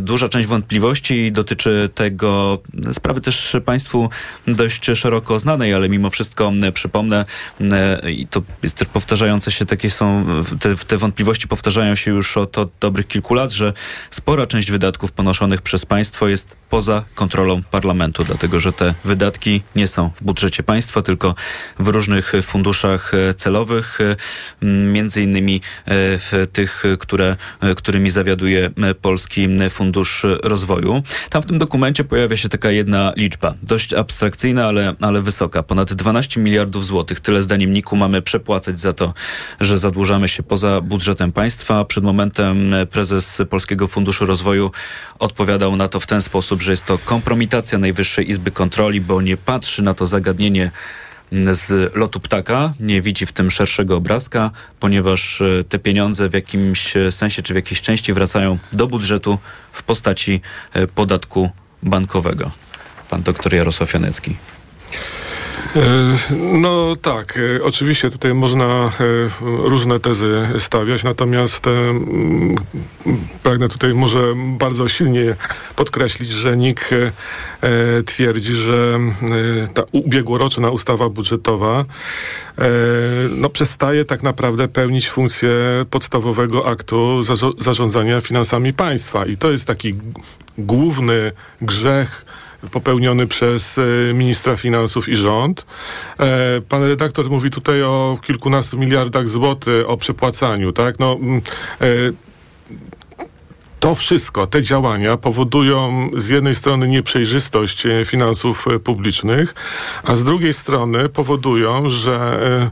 [0.00, 2.62] Duża część wątpliwości dotyczy tego
[2.92, 4.10] sprawy też Państwu
[4.46, 6.93] dość szeroko znanej, ale mimo wszystko przypomnę,
[8.08, 10.24] i to jest też powtarzające się, takie są,
[10.60, 13.72] te, te wątpliwości powtarzają się już od, od dobrych kilku lat, że
[14.10, 19.86] spora część wydatków ponoszonych przez państwo jest poza kontrolą parlamentu, dlatego że te wydatki nie
[19.86, 21.34] są w budżecie państwa, tylko
[21.78, 23.98] w różnych funduszach celowych,
[24.62, 27.36] między innymi w tych, które,
[27.76, 31.02] którymi zawiaduje Polski Fundusz Rozwoju.
[31.30, 35.62] Tam w tym dokumencie pojawia się taka jedna liczba, dość abstrakcyjna, ale, ale wysoka.
[35.62, 37.20] Ponad 12 miliardów złotych.
[37.20, 39.14] Tyle zdaniem NIK-u mamy przepłacać za to,
[39.60, 41.84] że zadłużamy się poza budżetem państwa.
[41.84, 44.70] Przed momentem prezes Polskiego Funduszu Rozwoju
[45.18, 49.36] odpowiadał na to w ten sposób, że jest to kompromitacja Najwyższej Izby Kontroli, bo nie
[49.36, 50.70] patrzy na to zagadnienie
[51.52, 57.42] z lotu ptaka, nie widzi w tym szerszego obrazka, ponieważ te pieniądze w jakimś sensie
[57.42, 59.38] czy w jakiejś części wracają do budżetu
[59.72, 60.40] w postaci
[60.94, 61.50] podatku
[61.82, 62.50] bankowego.
[63.10, 64.36] Pan doktor Jarosław Janecki.
[66.52, 68.90] No tak, oczywiście tutaj można
[69.40, 71.64] różne tezy stawiać, natomiast
[73.42, 75.34] pragnę tutaj może bardzo silnie
[75.76, 76.90] podkreślić, że NIK
[78.06, 78.98] twierdzi, że
[79.74, 81.84] ta ubiegłoroczna ustawa budżetowa
[83.30, 85.50] no, przestaje tak naprawdę pełnić funkcję
[85.90, 87.22] podstawowego aktu
[87.58, 89.26] zarządzania finansami państwa.
[89.26, 89.94] I to jest taki
[90.58, 91.32] główny
[91.62, 92.24] grzech
[92.70, 93.80] popełniony przez
[94.14, 95.66] ministra finansów i rząd.
[96.68, 100.98] Pan redaktor mówi tutaj o kilkunastu miliardach złotych o przepłacaniu, tak?
[100.98, 101.16] No,
[103.80, 109.54] to wszystko, te działania powodują z jednej strony nieprzejrzystość finansów publicznych,
[110.04, 112.70] a z drugiej strony powodują, że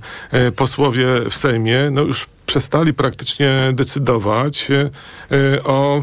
[0.56, 4.68] posłowie w Sejmie no już przestali praktycznie decydować
[5.64, 6.02] o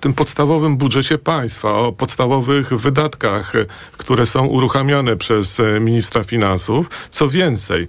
[0.00, 3.52] tym podstawowym budżecie państwa, o podstawowych wydatkach,
[3.96, 7.08] które są uruchamiane przez ministra finansów.
[7.10, 7.88] Co więcej,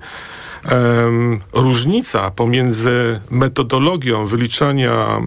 [0.72, 5.22] Um, różnica pomiędzy metodologią wyliczania e,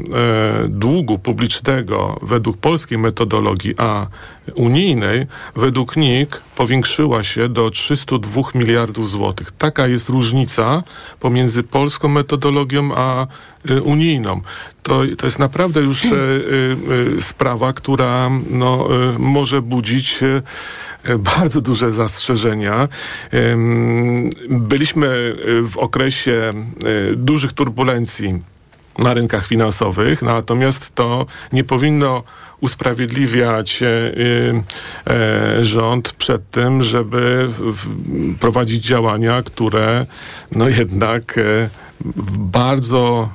[0.68, 4.06] długu publicznego według polskiej metodologii a
[4.54, 9.52] unijnej według NIK powiększyła się do 302 miliardów złotych.
[9.52, 10.82] Taka jest różnica
[11.20, 13.26] pomiędzy polską metodologią a
[13.84, 14.40] unijną.
[14.82, 16.14] To, to jest naprawdę już y,
[17.16, 20.20] y, sprawa, która no, może budzić
[21.18, 22.88] bardzo duże zastrzeżenia.
[24.48, 26.52] Byliśmy w okresie
[27.16, 28.42] dużych turbulencji
[28.98, 32.22] na rynkach finansowych, natomiast to nie powinno
[32.60, 33.88] usprawiedliwiać e,
[35.06, 37.48] e, rząd przed tym, żeby
[38.40, 40.06] prowadzić działania, które
[40.52, 41.42] no jednak e,
[42.00, 43.28] w bardzo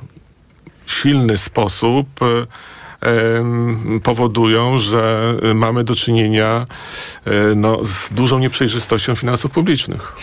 [0.86, 2.46] silny sposób e,
[4.04, 6.66] powodują, że mamy do czynienia
[7.26, 10.16] e, no, z dużą nieprzejrzystością finansów publicznych.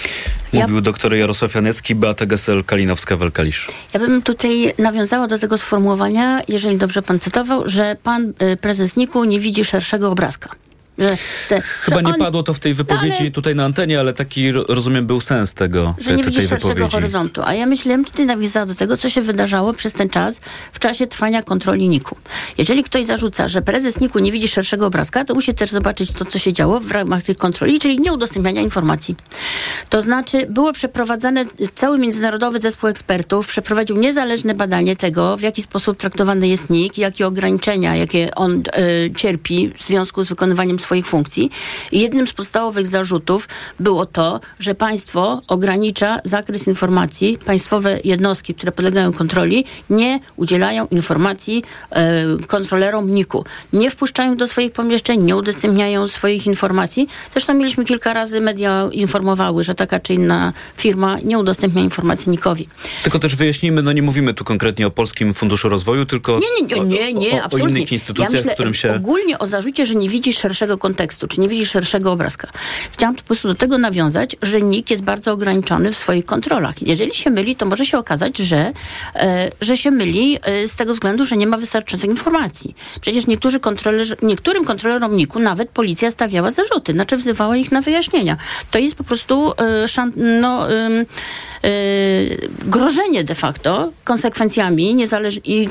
[0.53, 3.73] Mówił doktor Jarosław Janecki, Beata Gesel-Kalinowska-Welkalisz.
[3.95, 8.97] Ja bym tutaj nawiązała do tego sformułowania, jeżeli dobrze pan cytował, że pan y, prezes
[8.97, 10.51] Niku nie widzi szerszego obrazka.
[11.03, 11.17] Że
[11.49, 14.13] te, Chyba że nie on, padło to w tej wypowiedzi ale, tutaj na antenie, ale
[14.13, 17.43] taki, rozumiem, był sens tego, że nie widzi szerszego horyzontu.
[17.45, 20.41] A ja myślałem tutaj nawiązała do tego, co się wydarzało przez ten czas
[20.73, 22.17] w czasie trwania kontroli NIK-u.
[22.59, 26.25] Jeżeli ktoś zarzuca, że prezes NIK-u nie widzi szerszego obrazka, to musi też zobaczyć to,
[26.25, 29.17] co się działo w ramach tych kontroli, czyli nieudostępniania informacji.
[29.89, 35.99] To znaczy, było przeprowadzane, cały międzynarodowy zespół ekspertów przeprowadził niezależne badanie tego, w jaki sposób
[35.99, 41.51] traktowany jest NIK, jakie ograniczenia, jakie on y, cierpi w związku z wykonywaniem swoich funkcji.
[41.93, 43.49] I jednym z podstawowych zarzutów
[43.81, 51.65] było to, że państwo ogranicza zakres informacji, państwowe jednostki, które podlegają kontroli, nie udzielają informacji
[51.91, 53.45] e, kontrolerom NIK-u.
[53.73, 57.09] Nie wpuszczają do swoich pomieszczeń, nie udostępniają swoich informacji.
[57.33, 62.69] Zresztą mieliśmy kilka razy, media informowały, że taka czy inna firma nie udostępnia informacji NIK-owi.
[63.03, 66.85] Tylko też wyjaśnijmy, no nie mówimy tu konkretnie o Polskim Funduszu Rozwoju, tylko nie, nie,
[66.85, 68.95] nie, nie, nie o, o, o innych instytucjach, ja myślę, którym się...
[68.95, 72.49] Ogólnie o zarzucie, że nie widzi szerszego szerszego kontekstu, czy nie widzi szerszego obrazka.
[72.93, 76.83] Chciałam po prostu do tego nawiązać, że NIK jest bardzo ograniczony w swoich kontrolach.
[76.83, 78.73] Jeżeli się myli, to może się okazać, że,
[79.15, 82.75] e, że się myli e, z tego względu, że nie ma wystarczającej informacji.
[83.03, 83.61] Przecież niektórzy
[84.23, 88.37] niektórym kontrolerom NIK-u nawet policja stawiała zarzuty, znaczy wzywała ich na wyjaśnienia.
[88.71, 90.69] To jest po prostu e, szan, no,
[92.67, 95.69] grożenie de facto konsekwencjami niezależ- i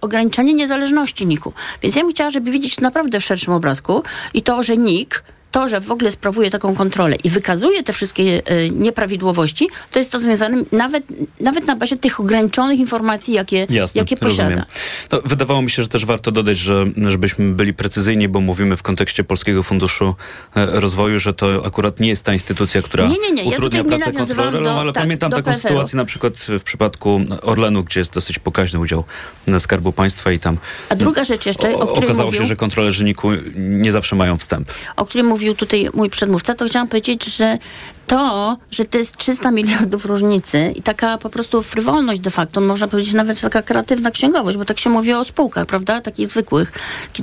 [0.00, 1.52] ograniczenie niezależności NIK-u.
[1.82, 4.02] Więc ja bym chciała, żeby widzieć to naprawdę w szerszym obrazku
[4.34, 8.22] i to, że NIK to, że w ogóle sprawuje taką kontrolę i wykazuje te wszystkie
[8.22, 11.04] y, nieprawidłowości, to jest to związane nawet,
[11.40, 14.66] nawet na bazie tych ograniczonych informacji, jakie, Jasne, jakie posiada.
[15.12, 18.82] No, wydawało mi się, że też warto dodać, że żebyśmy byli precyzyjni, bo mówimy w
[18.82, 20.14] kontekście Polskiego Funduszu
[20.56, 23.44] e, Rozwoju, że to akurat nie jest ta instytucja, która nie, nie, nie.
[23.44, 25.68] utrudnia ja pracę kontrolerom, ale tak, pamiętam taką PFR-u.
[25.68, 29.04] sytuację na przykład w przypadku Orlenu, gdzie jest dosyć pokaźny udział
[29.58, 30.56] Skarbu Państwa i tam
[30.88, 34.38] A druga rzecz jeszcze, o, o Okazało mówił, się, że kontrolerzy NIK-u nie zawsze mają
[34.38, 34.70] wstęp.
[34.96, 37.58] O którym mówił mówił tutaj mój przedmówca, to chciałam powiedzieć, że
[38.06, 42.88] to, że to jest 300 miliardów różnicy i taka po prostu frywolność de facto, można
[42.88, 46.72] powiedzieć nawet taka kreatywna księgowość, bo tak się mówi o spółkach, prawda, takich zwykłych,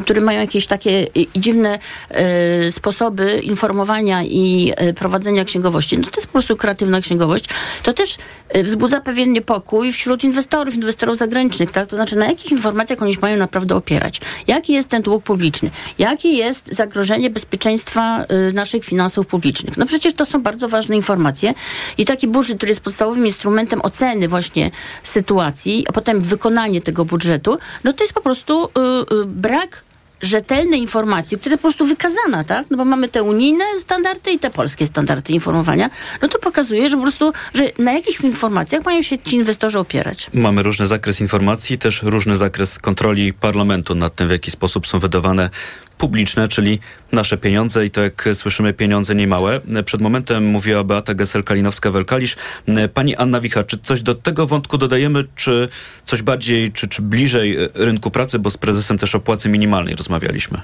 [0.03, 1.79] które mają jakieś takie dziwne
[2.67, 5.97] y, sposoby informowania i y, prowadzenia księgowości.
[5.97, 7.45] No to jest po prostu kreatywna księgowość.
[7.83, 8.17] To też
[8.55, 13.13] y, wzbudza pewien niepokój wśród inwestorów, inwestorów zagranicznych, tak, to znaczy na jakich informacjach oni
[13.13, 14.21] się mają naprawdę opierać.
[14.47, 15.69] Jaki jest ten dług publiczny?
[15.97, 19.77] Jakie jest zagrożenie bezpieczeństwa naszych finansów publicznych?
[19.77, 21.53] No przecież to są bardzo ważne informacje.
[21.97, 24.71] I taki budżet, który jest podstawowym instrumentem oceny właśnie
[25.03, 28.69] sytuacji, a potem wykonanie tego budżetu, no to jest po prostu y,
[29.15, 29.83] y, brak
[30.21, 32.65] rzetelnej informacji, która jest po prostu wykazana, tak?
[32.69, 35.89] No bo mamy te unijne standardy i te polskie standardy informowania,
[36.21, 40.29] no to pokazuje, że po prostu, że na jakich informacjach mają się ci inwestorzy opierać.
[40.33, 44.99] Mamy różny zakres informacji, też różny zakres kontroli parlamentu nad tym, w jaki sposób są
[44.99, 45.49] wydawane
[45.97, 46.79] publiczne, czyli
[47.11, 49.61] nasze pieniądze i to jak słyszymy pieniądze niemałe.
[49.85, 52.35] Przed momentem mówiła Beata Gesel-Kalinowska-Welkalisz.
[52.93, 55.69] Pani Anna Wicha, czy coś do tego wątku dodajemy, czy
[56.05, 60.61] coś bardziej, czy, czy bliżej rynku pracy, bo z prezesem też o płacy minimalnej rozmawialiśmy?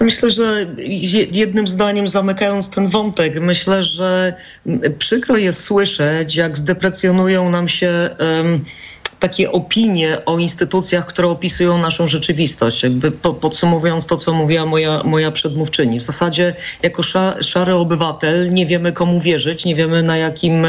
[0.00, 0.66] Myślę, że
[1.32, 4.34] jednym zdaniem zamykając ten wątek, myślę, że
[4.98, 8.64] przykro jest słyszeć, jak zdeprecjonują nam się um,
[9.18, 12.82] takie opinie o instytucjach, które opisują naszą rzeczywistość.
[12.82, 16.00] Jakby po, podsumowując to, co mówiła moja, moja przedmówczyni.
[16.00, 20.64] W zasadzie jako sza, szary obywatel nie wiemy komu wierzyć, nie wiemy na jakim,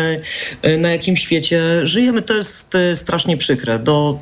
[0.62, 2.22] e, na jakim świecie żyjemy.
[2.22, 3.80] To jest e, strasznie przykre.
[3.80, 4.20] Do,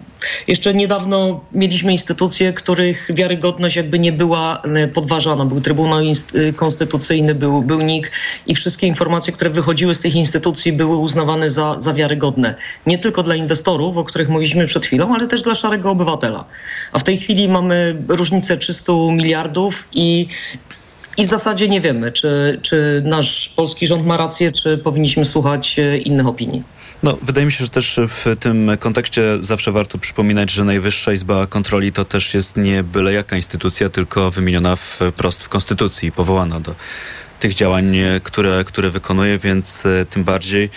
[0.48, 5.46] jeszcze niedawno mieliśmy instytucje, których wiarygodność jakby nie była e, podważana.
[5.46, 6.00] Był Trybunał
[6.56, 8.12] Konstytucyjny, był, był NIK
[8.48, 12.56] i wszystkie informacje, które wychodziły z tych instytucji były uznawane za, za wiarygodne.
[12.88, 16.46] Nie tylko dla inwestorów, o których których mówiliśmy przed chwilą, ale też dla szarego obywatela.
[16.92, 20.28] A w tej chwili mamy różnicę 300 miliardów i
[21.18, 25.80] i w zasadzie nie wiemy, czy, czy nasz polski rząd ma rację, czy powinniśmy słuchać
[25.80, 26.64] e, innych opinii.
[27.04, 31.48] No, wydaje mi się, że też w tym kontekście zawsze warto przypominać, że Najwyższa Izba
[31.48, 36.60] Kontroli to też jest nie byle jaka instytucja, tylko wymieniona wprost w Konstytucji i powołana
[36.60, 36.76] do
[37.40, 40.70] tych działań, które, które wykonuje, więc e, tym bardziej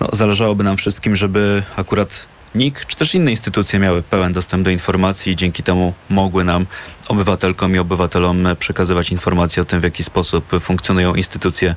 [0.00, 4.70] no, zależałoby nam wszystkim, żeby akurat NIK czy też inne instytucje miały pełen dostęp do
[4.70, 6.66] informacji i dzięki temu mogły nam,
[7.08, 11.74] obywatelkom i obywatelom, przekazywać informacje o tym, w jaki sposób funkcjonują instytucje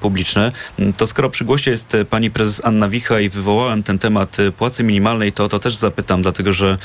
[0.00, 0.52] publiczne.
[0.96, 5.32] To skoro przy głosie jest pani prezes Anna Wicha i wywołałem ten temat płacy minimalnej,
[5.32, 6.78] to o to też zapytam, dlatego że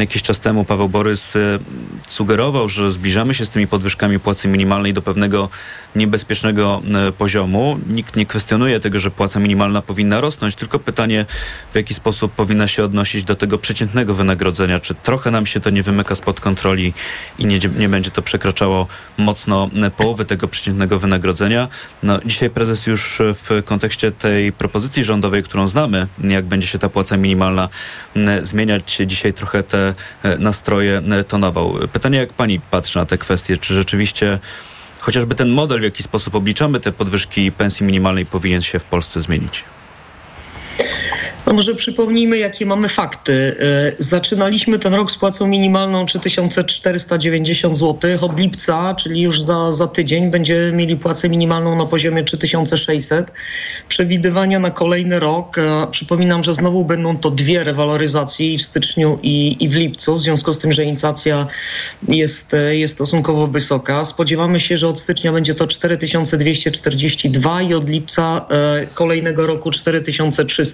[0.00, 1.58] jakiś czas temu Paweł Borys e,
[2.08, 5.48] sugerował, że zbliżamy się z tymi podwyżkami płacy minimalnej do pewnego
[5.96, 7.78] niebezpiecznego e, poziomu.
[7.88, 11.26] Nikt nie kwestionuje tego, że płaca minimalna powinna rosnąć, tylko pytanie,
[11.72, 14.80] w jaki sposób powinna się odnosić do tego przeciętnego wynagrodzenia.
[14.80, 16.94] Czy trochę nam się to nie wymyka spod kontroli
[17.38, 18.86] i nie, nie będzie to przekraczało
[19.18, 21.68] mocno połowy tego przeciętnego wynagrodzenia?
[22.02, 26.88] No, dzisiaj prezes już w kontekście tej propozycji rządowej, którą znamy, jak będzie się ta
[26.88, 27.68] płaca minimalna
[28.42, 31.74] zmieniać, dzisiaj trochę te E, nastroje tonował.
[31.92, 33.58] Pytanie, jak pani patrzy na te kwestie?
[33.58, 34.38] Czy rzeczywiście
[34.98, 39.20] chociażby ten model, w jaki sposób obliczamy te podwyżki pensji minimalnej, powinien się w Polsce
[39.20, 39.64] zmienić?
[41.46, 43.56] No może przypomnijmy, jakie mamy fakty.
[43.60, 48.10] E, zaczynaliśmy ten rok z płacą minimalną 3490 zł.
[48.20, 53.32] Od lipca, czyli już za, za tydzień, będziemy mieli płacę minimalną na poziomie 3600.
[53.88, 55.58] Przewidywania na kolejny rok.
[55.58, 60.22] E, przypominam, że znowu będą to dwie rewaloryzacje w styczniu i, i w lipcu, w
[60.22, 61.46] związku z tym, że inflacja
[62.08, 64.04] jest, e, jest stosunkowo wysoka.
[64.04, 68.46] Spodziewamy się, że od stycznia będzie to 4242 i od lipca
[68.94, 70.65] kolejnego roku 4300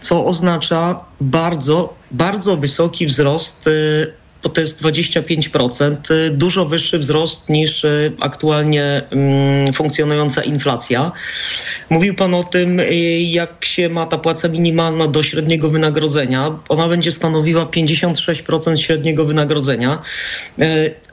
[0.00, 4.12] co oznacza bardzo, bardzo wysoki wzrost y,
[4.46, 11.12] bo to jest 25%, y, dużo wyższy wzrost niż y, aktualnie mm, funkcjonująca inflacja.
[11.90, 12.80] Mówił Pan o tym,
[13.20, 16.58] jak się ma ta płaca minimalna do średniego wynagrodzenia.
[16.68, 20.02] Ona będzie stanowiła 56% średniego wynagrodzenia.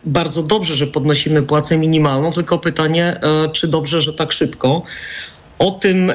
[0.06, 3.20] Bardzo dobrze, że podnosimy płacę minimalną, tylko pytanie,
[3.54, 4.84] czy dobrze, że tak szybko.
[5.60, 6.12] O tym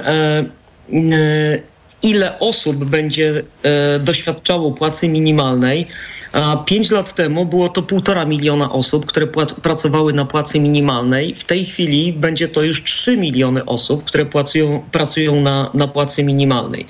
[2.02, 5.86] ile osób będzie e, doświadczało płacy minimalnej.
[6.32, 9.26] A pięć lat temu było to półtora miliona osób, które
[9.62, 11.34] pracowały na płacy minimalnej.
[11.34, 16.24] W tej chwili będzie to już trzy miliony osób, które pracują, pracują na, na płacy
[16.24, 16.86] minimalnej.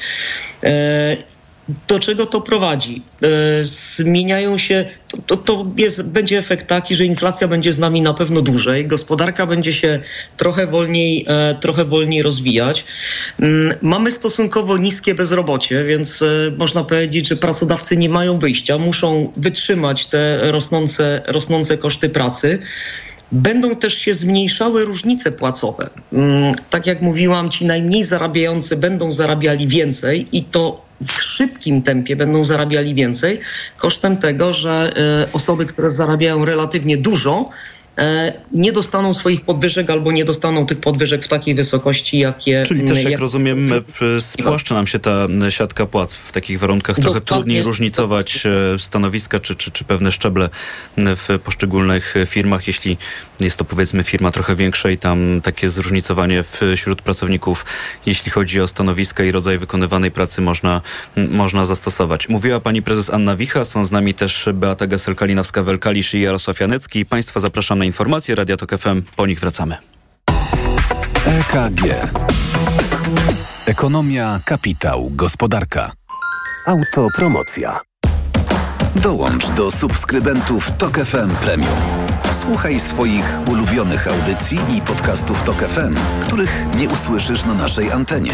[0.64, 1.16] E,
[1.88, 3.02] do czego to prowadzi?
[3.22, 3.28] E,
[3.64, 8.14] zmieniają się, to, to, to jest, będzie efekt taki, że inflacja będzie z nami na
[8.14, 10.00] pewno dłużej, gospodarka będzie się
[10.36, 12.84] trochę wolniej, e, trochę wolniej rozwijać.
[13.40, 16.26] Mm, mamy stosunkowo niskie bezrobocie, więc e,
[16.58, 22.58] można powiedzieć, że pracodawcy nie mają wyjścia, muszą wytrzymać te rosnące, rosnące koszty pracy.
[23.32, 25.90] Będą też się zmniejszały różnice płacowe.
[26.12, 32.16] Mm, tak jak mówiłam, ci najmniej zarabiający będą zarabiali więcej i to w szybkim tempie
[32.16, 33.40] będą zarabiali więcej,
[33.76, 37.50] kosztem tego, że e, osoby, które zarabiają relatywnie dużo,
[38.52, 42.64] nie dostaną swoich podwyżek albo nie dostaną tych podwyżek w takiej wysokości, jakie...
[42.66, 43.70] Czyli też, jak, jak rozumiem,
[44.20, 46.96] spłaszcza nam się ta siatka płac w takich warunkach.
[46.96, 47.36] Trochę Dokładnie.
[47.36, 50.48] trudniej różnicować e, stanowiska czy, czy, czy pewne szczeble
[50.96, 52.66] w poszczególnych firmach.
[52.66, 52.96] Jeśli
[53.40, 56.44] jest to powiedzmy firma trochę większa i tam takie zróżnicowanie
[56.76, 57.64] wśród pracowników,
[58.06, 60.80] jeśli chodzi o stanowiska i rodzaj wykonywanej pracy można,
[61.16, 62.28] można zastosować.
[62.28, 67.06] Mówiła pani prezes Anna Wicha, są z nami też Beata Gesel-Kalinowska-Welkalisz i Jarosław Janecki.
[67.06, 68.34] Państwa zapraszam na informacje.
[68.34, 69.76] Radio Tok FM, po nich wracamy.
[71.24, 71.82] EKG.
[73.66, 75.92] Ekonomia, kapitał, gospodarka.
[76.66, 77.80] Autopromocja.
[78.96, 81.78] Dołącz do subskrybentów Tok FM Premium.
[82.32, 88.32] Słuchaj swoich ulubionych audycji i podcastów Tok FM, których nie usłyszysz na naszej antenie.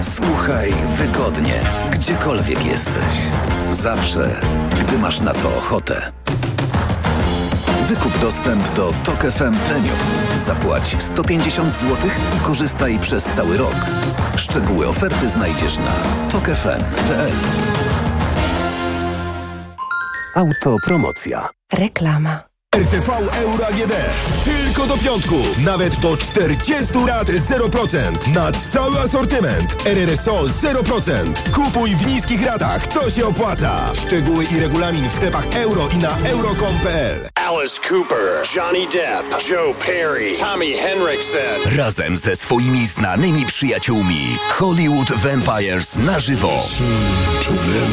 [0.00, 3.14] Słuchaj wygodnie, gdziekolwiek jesteś.
[3.70, 4.40] Zawsze,
[4.80, 6.12] gdy masz na to ochotę.
[7.92, 9.96] Wykup dostęp do TOK FM Premium.
[10.34, 13.76] Zapłać 150 zł i korzystaj przez cały rok.
[14.36, 15.94] Szczegóły oferty znajdziesz na
[16.30, 17.32] tokefm.pl.
[20.34, 21.48] Autopromocja.
[21.72, 22.51] Reklama.
[22.76, 23.08] RTV
[23.44, 23.92] Euro AGD.
[24.44, 25.36] Tylko do piątku.
[25.58, 28.34] Nawet do 40 lat 0%.
[28.34, 29.86] Na cały asortyment.
[29.86, 31.50] RRSO 0%.
[31.54, 32.86] Kupuj w niskich ratach.
[32.86, 33.92] To się opłaca.
[34.06, 40.32] Szczegóły i regulamin w sklepach euro i na euro.com.pl Alice Cooper, Johnny Depp, Joe Perry,
[40.36, 41.76] Tommy Henriksen.
[41.76, 44.38] Razem ze swoimi znanymi przyjaciółmi.
[44.50, 46.52] Hollywood Vampires na żywo.
[46.54, 46.86] Listen
[47.40, 47.92] to them,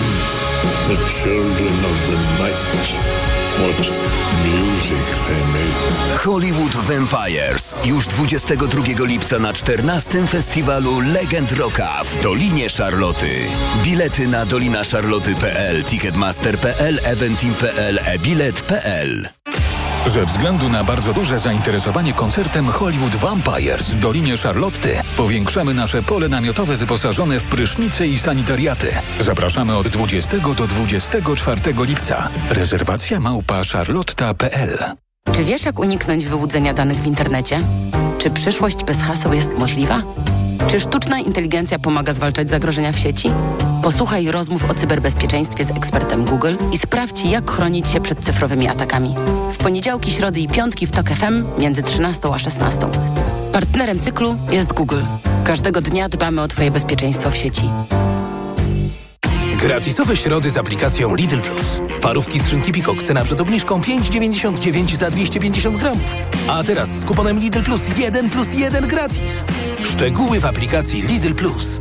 [0.83, 3.28] the children of the night.
[3.59, 3.91] What
[6.17, 7.75] Hollywood Vampires.
[7.85, 13.35] Już 22 lipca na 14 festiwalu Legend Rocka w Dolinie Charloty.
[13.83, 19.29] Bilety na dolinaszarloty.pl, ticketmaster.pl, eventim.pl, e-bilet.pl.
[20.13, 26.29] Ze względu na bardzo duże zainteresowanie koncertem Hollywood Vampires w Dolinie Charlotty powiększamy nasze pole
[26.29, 28.87] namiotowe wyposażone w prysznice i sanitariaty.
[29.19, 32.29] Zapraszamy od 20 do 24 lipca.
[32.49, 34.77] Rezerwacja małpa charlotta.pl
[35.31, 37.57] Czy wiesz, jak uniknąć wyłudzenia danych w internecie?
[38.17, 40.01] Czy przyszłość bez haseł jest możliwa?
[40.67, 43.31] Czy sztuczna inteligencja pomaga zwalczać zagrożenia w sieci?
[43.83, 49.15] Posłuchaj rozmów o cyberbezpieczeństwie z ekspertem Google i sprawdź, jak chronić się przed cyfrowymi atakami.
[49.51, 52.79] W poniedziałki, środy i piątki w TOK FM między 13 a 16.
[53.53, 55.01] Partnerem cyklu jest Google.
[55.43, 57.69] Każdego dnia dbamy o Twoje bezpieczeństwo w sieci.
[59.59, 61.81] Gratisowe środy z aplikacją Lidl Plus.
[62.01, 66.15] Parówki z szynki Pikok, cena przed obniżką 5,99 za 250 gramów.
[66.47, 69.43] A teraz z kuponem Lidl Plus 1 plus 1 gratis.
[69.83, 71.79] Szczegóły w aplikacji Lidl Plus.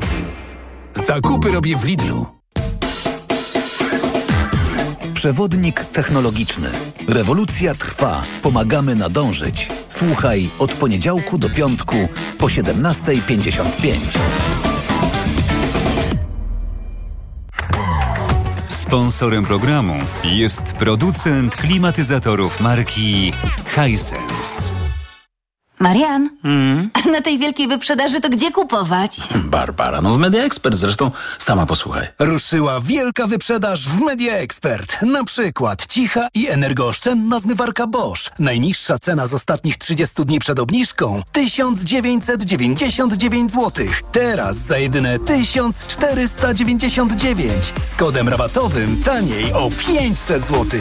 [0.94, 2.26] Zakupy robię w Lidlu.
[5.14, 6.70] Przewodnik technologiczny.
[7.08, 8.22] Rewolucja trwa.
[8.42, 9.68] Pomagamy nadążyć.
[9.88, 11.96] Słuchaj od poniedziałku do piątku
[12.38, 14.67] po 17.55.
[18.88, 23.32] Sponsorem programu jest producent klimatyzatorów marki
[23.74, 24.87] Hisense.
[25.80, 26.90] Marian, Mm.
[27.12, 29.20] na tej wielkiej wyprzedaży to gdzie kupować?
[29.34, 32.06] Barbara, no w Media Expert zresztą sama posłuchaj.
[32.18, 35.02] Ruszyła wielka wyprzedaż w Media Expert.
[35.02, 38.30] Na przykład cicha i energooszczędna zmywarka Bosch.
[38.38, 43.86] Najniższa cena z ostatnich 30 dni przed obniżką 1999 zł.
[44.12, 47.72] Teraz za jedyne 1499.
[47.82, 50.80] Z kodem rabatowym taniej o 500 zł.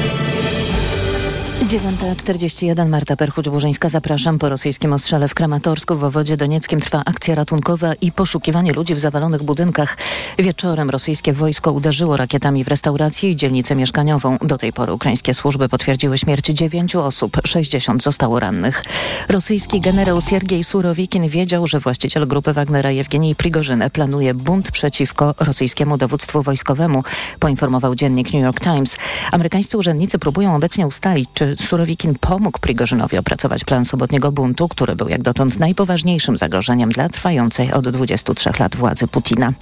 [1.61, 3.89] 9.41 Marta Perchuć-Burzyńska.
[3.89, 4.39] Zapraszam.
[4.39, 8.99] Po rosyjskim ostrzale w Kramatorsku w wojewodzie donieckim trwa akcja ratunkowa i poszukiwanie ludzi w
[8.99, 9.97] zawalonych budynkach.
[10.39, 14.37] Wieczorem rosyjskie wojsko uderzyło rakietami w restaurację i dzielnicę mieszkaniową.
[14.37, 18.83] Do tej pory ukraińskie służby potwierdziły śmierć dziewięciu osób, 60 zostało rannych.
[19.29, 25.97] Rosyjski generał Siergiej Surowikin wiedział, że właściciel grupy Wagnera Jewgenij Prigorzyn planuje bunt przeciwko rosyjskiemu
[25.97, 27.03] dowództwu wojskowemu,
[27.39, 28.95] poinformował dziennik New York Times.
[29.31, 35.09] Amerykańscy urzędnicy próbują obecnie ustalić, czy Surowikin pomógł Prigorzynowi opracować plan sobotniego buntu, który był
[35.09, 39.53] jak dotąd najpoważniejszym zagrożeniem dla trwającej od 23 lat władzy Putina.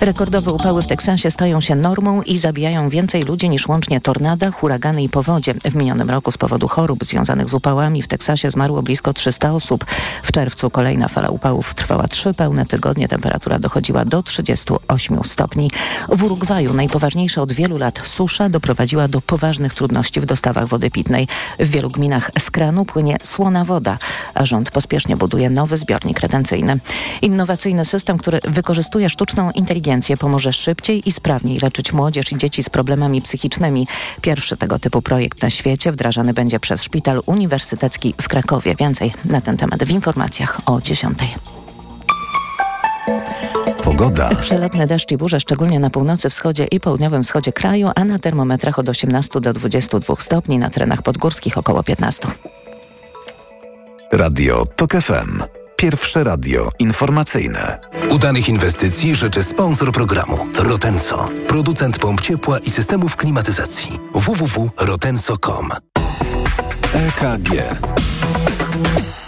[0.00, 5.02] Rekordowe upały w Teksasie stają się normą i zabijają więcej ludzi niż łącznie tornada, huragany
[5.02, 5.54] i powodzie.
[5.54, 9.84] W minionym roku z powodu chorób związanych z upałami w Teksasie zmarło blisko 300 osób.
[10.22, 13.08] W czerwcu kolejna fala upałów trwała trzy pełne tygodnie.
[13.08, 15.70] Temperatura dochodziła do 38 stopni.
[16.08, 21.28] W Urugwaju najpoważniejsza od wielu lat susza doprowadziła do poważnych trudności w dostawach wody pitnej.
[21.58, 23.98] W wielu gminach z kranu płynie słona woda,
[24.34, 26.80] a rząd pospiesznie buduje nowy zbiornik retencyjny.
[27.22, 32.70] Innowacyjny system, który wykorzystuje sztuczną inteligencję, pomoże szybciej i sprawniej leczyć młodzież i dzieci z
[32.70, 33.86] problemami psychicznymi.
[34.20, 38.74] Pierwszy tego typu projekt na świecie wdrażany będzie przez Szpital Uniwersytecki w Krakowie.
[38.74, 41.18] Więcej na ten temat w informacjach o 10.
[43.84, 44.28] Pogoda.
[44.40, 48.78] Przelotne deszcz i burze, szczególnie na północy, wschodzie i południowym wschodzie kraju, a na termometrach
[48.78, 52.28] od 18 do 22 stopni, na terenach podgórskich około 15.
[54.12, 55.42] Radio TOK FM.
[55.76, 57.78] Pierwsze radio informacyjne.
[58.10, 61.28] Udanych inwestycji życzy sponsor programu Rotenso.
[61.48, 64.00] Producent pomp ciepła i systemów klimatyzacji.
[64.14, 65.70] www.rotenso.com
[66.94, 67.50] EKG.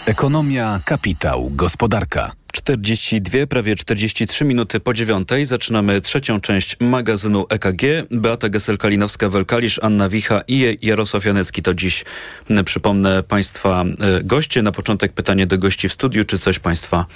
[0.06, 2.41] Ekonomia, kapitał, gospodarka.
[2.64, 5.44] 42, prawie 43 minuty po dziewiątej.
[5.44, 7.82] Zaczynamy trzecią część magazynu EKG.
[8.10, 12.04] Beata Gesel-Kalinowska-Welkalisz, Anna Wicha i Jarosław Janecki to dziś,
[12.64, 14.62] przypomnę, Państwa e, goście.
[14.62, 16.24] Na początek pytanie do gości w studiu.
[16.24, 17.06] Czy coś Państwa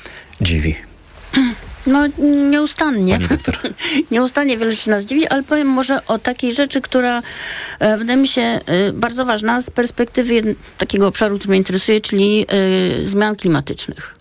[0.41, 0.75] dziwi?
[1.87, 2.07] No
[2.51, 3.19] nieustannie.
[4.11, 7.23] nieustannie wiele rzeczy nas dziwi, ale powiem może o takiej rzeczy, która
[7.79, 8.61] e, wydaje mi się e,
[8.93, 14.16] bardzo ważna z perspektywy takiego obszaru, który mnie interesuje, czyli e, zmian klimatycznych.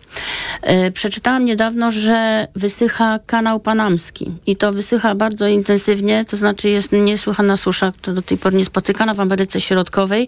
[0.61, 6.91] E, przeczytałam niedawno, że wysycha kanał panamski i to wysycha bardzo intensywnie, to znaczy jest
[6.91, 10.27] niesłychana susza, która do tej pory nie spotykana w Ameryce Środkowej.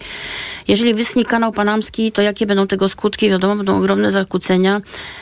[0.67, 3.29] Jeżeli wyschnie kanał panamski, to jakie będą tego skutki?
[3.29, 4.81] Wiadomo, będą ogromne zakłócenia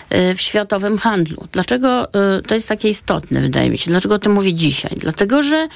[0.09, 1.47] e, w światowym handlu.
[1.51, 3.91] Dlaczego e, to jest takie istotne, wydaje mi się?
[3.91, 4.91] Dlaczego o tym mówię dzisiaj?
[4.97, 5.67] Dlatego, że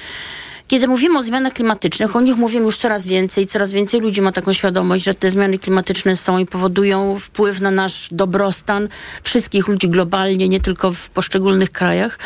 [0.70, 3.46] kiedy mówimy o zmianach klimatycznych, o nich mówimy już coraz więcej.
[3.46, 7.70] Coraz więcej ludzi ma taką świadomość, że te zmiany klimatyczne są i powodują wpływ na
[7.70, 8.88] nasz dobrostan
[9.22, 12.18] wszystkich ludzi globalnie, nie tylko w poszczególnych krajach.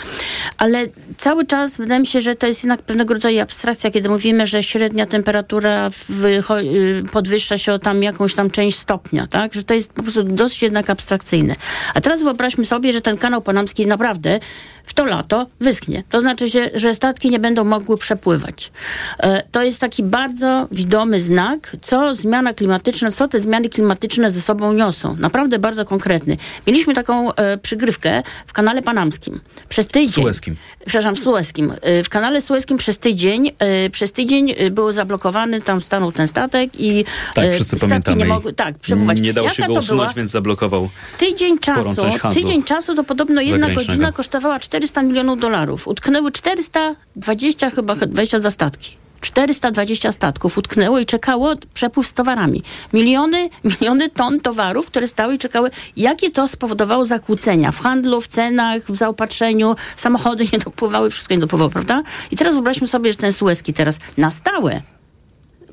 [0.58, 0.86] Ale
[1.16, 4.62] cały czas wydaje mi się, że to jest jednak pewnego rodzaju abstrakcja, kiedy mówimy, że
[4.62, 9.54] średnia temperatura y, podwyższa się o tam jakąś tam część stopnia, tak?
[9.54, 11.56] Że to jest po prostu dosyć jednak abstrakcyjne.
[11.94, 14.40] A teraz wyobraźmy sobie, że ten kanał panamski naprawdę
[14.86, 16.04] w to lato wyschnie.
[16.10, 18.72] To znaczy, się, że statki nie będą mogły przepływać.
[19.18, 24.40] E, to jest taki bardzo widomy znak, co zmiana klimatyczna, co te zmiany klimatyczne ze
[24.40, 25.16] sobą niosą.
[25.16, 26.36] Naprawdę bardzo konkretny.
[26.66, 29.40] Mieliśmy taką e, przygrywkę w kanale panamskim.
[29.68, 30.24] Przez tydzień.
[30.24, 30.56] Sueskim.
[30.86, 31.72] Przepraszam, sueskim.
[31.80, 33.50] E, w kanale sueskim przez tydzień,
[33.92, 37.04] przez tydzień był zablokowany, tam stanął ten statek i
[37.34, 38.16] tak, wszyscy pamiętamy.
[38.16, 39.20] nie mogły tak, przepływać.
[39.20, 40.12] Nie dało Jaka się go usunąć, była?
[40.16, 42.02] więc zablokował Tydzień czasu,
[42.34, 45.88] tydzień czasu to podobno jedna godzina kosztowała 400 milionów dolarów.
[45.88, 48.96] Utknęły 420 chyba 22 statki.
[49.20, 52.62] 420 statków utknęło i czekało przepływ z towarami.
[52.92, 53.48] Miliony,
[53.80, 55.70] miliony ton towarów, które stały i czekały.
[55.96, 61.40] Jakie to spowodowało zakłócenia w handlu, w cenach, w zaopatrzeniu, samochody nie dopływały, wszystko nie
[61.40, 62.02] dopływało, prawda?
[62.30, 64.82] I teraz wyobraźmy sobie, że ten Suezki teraz na stałe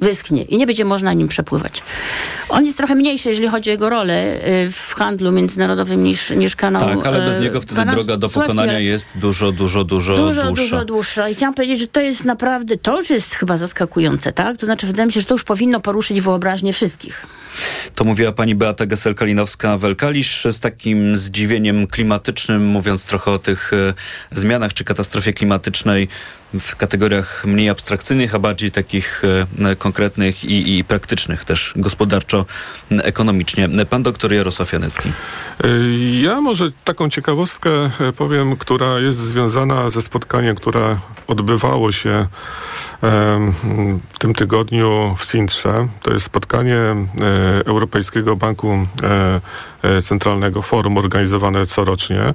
[0.01, 1.83] wyschnie i nie będzie można nim przepływać.
[2.49, 6.55] On jest trochę mniejszy, jeżeli chodzi o jego rolę y, w handlu międzynarodowym niż, niż
[6.55, 6.81] kanał.
[6.81, 10.63] Tak, ale bez y, niego wtedy droga do pokonania jest dużo, dużo, dużo, dużo dłuższa.
[10.63, 11.29] Dużo dłuższa.
[11.29, 14.57] I chciałam powiedzieć, że to jest naprawdę, to już jest chyba zaskakujące, tak?
[14.57, 17.25] To znaczy, wydaje mi się, że to już powinno poruszyć wyobraźnię wszystkich.
[17.95, 23.93] To mówiła pani Beata Gesel-Kalinowska-Welkalisz z takim zdziwieniem klimatycznym, mówiąc trochę o tych e,
[24.31, 26.07] zmianach czy katastrofie klimatycznej
[26.53, 29.47] w kategoriach mniej abstrakcyjnych, a bardziej takich e,
[29.91, 33.69] konkretnych i, i praktycznych też gospodarczo-ekonomicznie.
[33.89, 35.11] Pan doktor Jarosław Janecki.
[36.21, 42.27] Ja może taką ciekawostkę e, powiem, która jest związana ze spotkaniem, które odbywało się
[44.13, 45.87] w tym tygodniu w Sintrze.
[46.01, 47.05] To jest spotkanie e,
[47.65, 48.87] Europejskiego Banku
[49.83, 52.33] e, Centralnego, forum organizowane corocznie.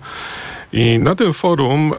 [0.72, 1.94] I na tym forum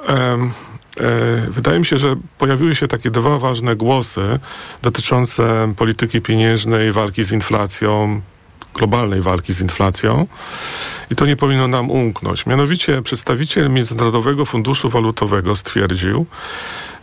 [1.49, 4.39] Wydaje mi się, że pojawiły się takie dwa ważne głosy
[4.81, 8.21] dotyczące polityki pieniężnej, walki z inflacją,
[8.77, 10.27] globalnej walki z inflacją
[11.11, 12.45] i to nie powinno nam umknąć.
[12.45, 16.25] Mianowicie przedstawiciel Międzynarodowego Funduszu Walutowego stwierdził,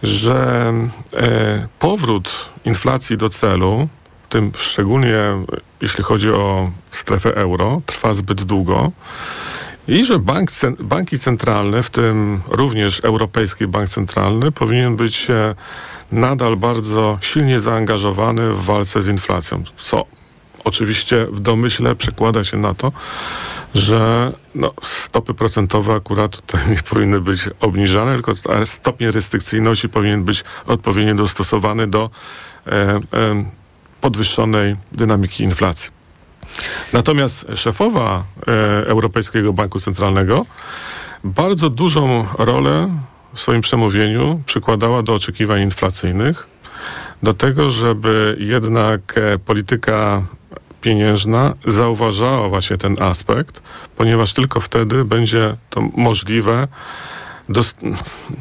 [0.03, 0.73] że
[1.17, 3.89] e, powrót inflacji do celu,
[4.29, 5.15] tym szczególnie
[5.81, 8.93] jeśli chodzi o strefę euro, trwa zbyt długo
[9.89, 15.55] i że bank, banki centralne, w tym również Europejski Bank Centralny, powinien być e,
[16.13, 19.63] nadal bardzo silnie zaangażowany w walce z inflacją.
[19.77, 20.05] Co
[20.65, 22.93] oczywiście w domyśle przekłada się na to,
[23.75, 28.33] że no, stopy procentowe akurat tutaj nie powinny być obniżane, tylko
[28.65, 32.11] stopień restrykcyjności powinien być odpowiednio dostosowany do
[32.67, 33.01] e, e,
[34.01, 35.94] podwyższonej dynamiki inflacji.
[36.93, 40.47] Natomiast szefowa e, Europejskiego Banku Centralnego
[41.25, 42.99] bardzo dużą rolę
[43.35, 46.47] w swoim przemówieniu przykładała do oczekiwań inflacyjnych,
[47.23, 50.23] do tego, żeby jednak e, polityka
[50.81, 53.63] pieniężna zauważała właśnie ten aspekt,
[53.97, 56.69] ponieważ tylko wtedy będzie to możliwe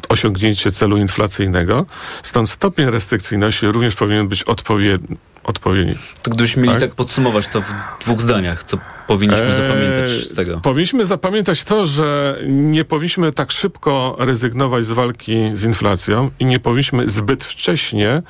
[0.08, 1.86] osiągnięcie celu inflacyjnego.
[2.22, 5.16] Stąd stopień restrykcyjności również powinien być odpowiedni.
[5.44, 5.94] Odpowiedni.
[6.22, 6.82] To gdybyśmy mieli tak?
[6.82, 10.60] tak podsumować to w dwóch zdaniach, co powinniśmy eee, zapamiętać z tego?
[10.60, 16.60] Powinniśmy zapamiętać to, że nie powinniśmy tak szybko rezygnować z walki z inflacją i nie
[16.60, 18.22] powinniśmy zbyt wcześnie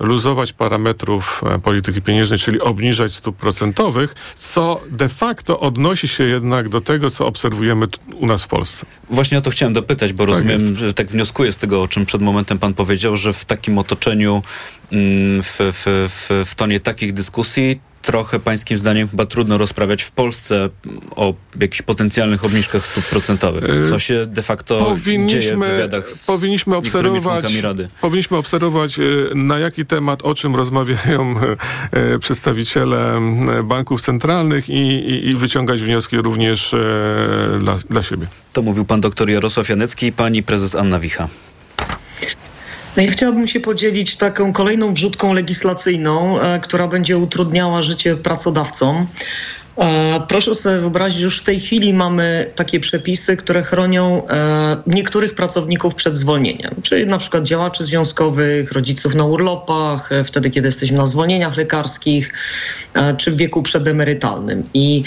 [0.00, 6.68] luzować parametrów e, polityki pieniężnej, czyli obniżać stóp procentowych, co de facto odnosi się jednak
[6.68, 8.86] do tego, co obserwujemy u nas w Polsce.
[9.10, 10.76] Właśnie o to chciałem dopytać, bo tak rozumiem, jest.
[10.76, 14.42] że tak wnioskuję z tego, o czym przed momentem pan powiedział, że w takim otoczeniu,
[14.92, 20.10] mm, w, w, w, w tonie takich dyskusji trochę pańskim zdaniem chyba trudno rozprawiać w
[20.10, 20.68] Polsce
[21.16, 26.26] o jakichś potencjalnych obniżkach stóp procentowych, co się de facto powinniśmy, dzieje w wywiadach z
[26.26, 27.88] powinniśmy obserwować, Rady.
[28.00, 31.34] Powinniśmy obserwować, y, na jaki temat, o czym rozmawiają
[31.92, 33.20] y, y, przedstawiciele
[33.64, 36.74] banków centralnych i, i, i wyciągać wnioski również
[37.60, 38.26] dla, dla siebie.
[38.52, 41.28] To mówił pan doktor Jarosław Janecki i pani prezes Anna Wicha.
[42.98, 49.06] No chciałabym się podzielić taką kolejną wrzutką legislacyjną, e, która będzie utrudniała życie pracodawcom.
[49.76, 55.34] E, Proszę sobie wyobrazić, już w tej chwili mamy takie przepisy, które chronią e, niektórych
[55.34, 61.06] pracowników przed zwolnieniem, czyli na przykład działaczy związkowych, rodziców na urlopach, wtedy kiedy jesteśmy na
[61.06, 62.32] zwolnieniach lekarskich,
[63.18, 64.62] czy w wieku przedemerytalnym.
[64.74, 65.02] I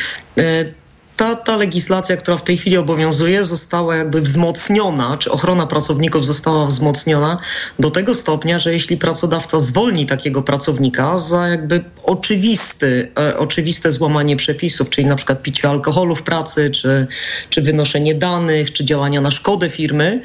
[1.22, 6.66] ta, ta legislacja, która w tej chwili obowiązuje, została jakby wzmocniona, czy ochrona pracowników została
[6.66, 7.38] wzmocniona
[7.80, 14.36] do tego stopnia, że jeśli pracodawca zwolni takiego pracownika za jakby oczywisty, e, oczywiste złamanie
[14.36, 17.08] przepisów, czyli na przykład picie alkoholu w pracy, czy,
[17.50, 20.22] czy wynoszenie danych, czy działania na szkodę firmy,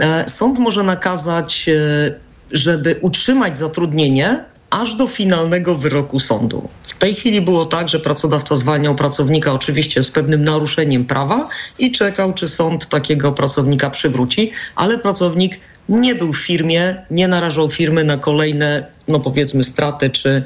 [0.00, 2.14] e, sąd może nakazać, e,
[2.52, 6.68] żeby utrzymać zatrudnienie aż do finalnego wyroku sądu.
[6.82, 11.48] W tej chwili było tak, że pracodawca zwalniał pracownika oczywiście z pewnym naruszeniem prawa
[11.78, 17.70] i czekał, czy sąd takiego pracownika przywróci, ale pracownik nie był w firmie, nie narażał
[17.70, 20.44] firmy na kolejne, no powiedzmy, straty, czy,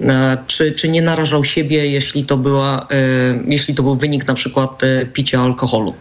[0.00, 2.96] e, czy, czy nie narażał siebie, jeśli to, była, e,
[3.46, 5.94] jeśli to był wynik na przykład e, picia alkoholu.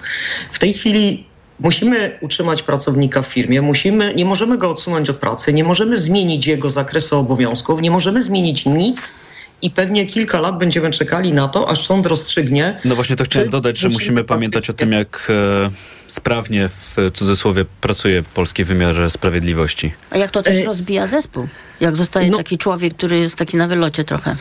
[0.51, 1.28] W tej chwili
[1.60, 6.47] Musimy utrzymać pracownika w firmie, musimy, nie możemy go odsunąć od pracy, nie możemy zmienić
[6.47, 9.12] jego zakresu obowiązków, nie możemy zmienić nic
[9.62, 12.80] i pewnie kilka lat będziemy czekali na to, aż sąd rozstrzygnie.
[12.86, 15.70] No właśnie to chciałem dodać, że musimy pamiętać o tym, jak e,
[16.08, 19.91] sprawnie w cudzysłowie pracuje polski wymiar sprawiedliwości.
[20.10, 21.47] A jak to też rozbija zespół?
[21.82, 24.36] Jak zostaje taki człowiek, który jest taki na wylocie trochę?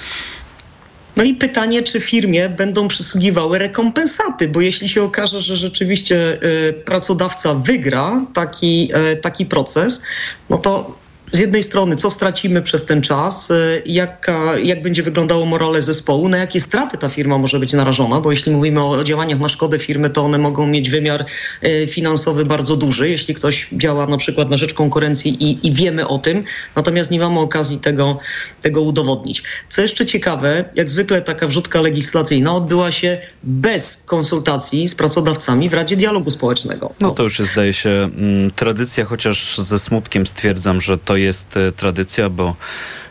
[1.17, 6.73] No i pytanie, czy firmie będą przysługiwały rekompensaty, bo jeśli się okaże, że rzeczywiście y,
[6.73, 10.03] pracodawca wygra taki, y, taki proces,
[10.51, 10.99] no to
[11.33, 16.29] z jednej strony, co stracimy przez ten czas, y, jaka, jak będzie wyglądało morale zespołu,
[16.29, 19.79] na jakie straty ta firma może być narażona, bo jeśli mówimy o działaniach na szkodę
[19.79, 21.25] firmy, to one mogą mieć wymiar
[21.65, 26.09] y, finansowy bardzo duży, jeśli ktoś działa na przykład na rzecz konkurencji i, i wiemy
[26.09, 26.45] o tym,
[26.77, 28.19] natomiast nie mamy okazji tego,
[28.61, 29.43] tego udowodnić.
[29.69, 35.75] Co jeszcze ciekawe, jak zwykle taka wrzutka legislacyjna odbyła się bez konsultacji z pracodawcami w
[35.75, 36.95] Radzie Dialogu Społecznego.
[37.01, 41.57] No to już jest, zdaje się, mm, tradycja, chociaż ze smutkiem stwierdzam, że to jest
[41.57, 42.57] e, tradycja, bo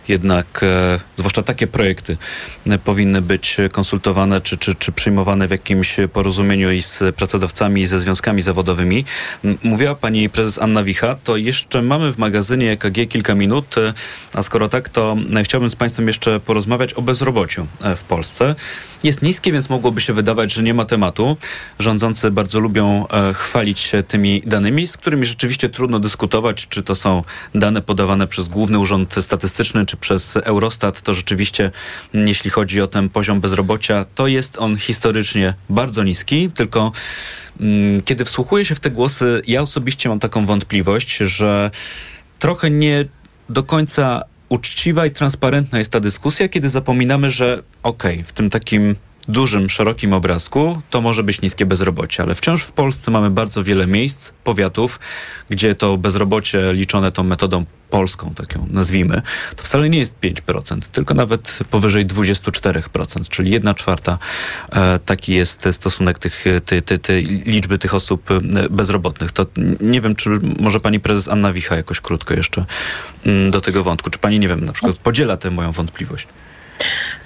[0.08, 2.18] jednak, e, zwłaszcza takie projekty,
[2.68, 7.86] e, powinny być konsultowane czy, czy, czy przyjmowane w jakimś porozumieniu i z pracodawcami, i
[7.86, 9.06] ze związkami zawodowymi.
[9.64, 13.94] Mówiła pani prezes Anna Wicha, to jeszcze mamy w magazynie EKG kilka minut, e,
[14.34, 18.56] a skoro tak, to chciałbym z państwem jeszcze porozmawiać o bezrobociu w Polsce.
[19.04, 21.38] Jest niskie, więc mogłoby się wydawać, że nie ma tematu.
[21.80, 27.24] Rządzący bardzo lubią chwalić się tymi danymi, z którymi rzeczywiście trudno dyskutować, czy to są
[27.56, 31.02] dane podawane przez Główny Urząd Statystyczny, czy przez Eurostat.
[31.02, 31.72] To rzeczywiście,
[32.14, 36.92] jeśli chodzi o ten poziom bezrobocia, to jest on historycznie bardzo niski, tylko
[37.60, 41.72] mm, kiedy wsłuchuję się w te głosy, ja osobiście mam taką wątpliwość, że
[42.40, 43.06] trochę nie
[43.50, 48.96] do końca uczciwa i transparentna jest ta dyskusja, kiedy zapominamy, że okej, w tym takim
[49.28, 53.88] dużym, szerokim obrazku to może być niskie bezrobocie, ale wciąż w Polsce mamy bardzo wiele
[53.88, 55.00] miejsc, powiatów,
[55.50, 59.22] gdzie to bezrobocie liczone tą metodą polską, tak ją nazwijmy,
[59.56, 64.18] to wcale nie jest 5%, tylko nawet powyżej 24%, czyli 1 czwarta
[64.72, 69.32] e, taki jest stosunek tych, ty, ty, ty, liczby tych osób e, bezrobotnych.
[69.32, 69.46] To
[69.82, 72.66] nie wiem, czy może pani prezes Anna Wicha jakoś krótko jeszcze
[73.26, 76.28] mm, do tego wątku, czy pani, nie wiem, na przykład podziela tę moją wątpliwość?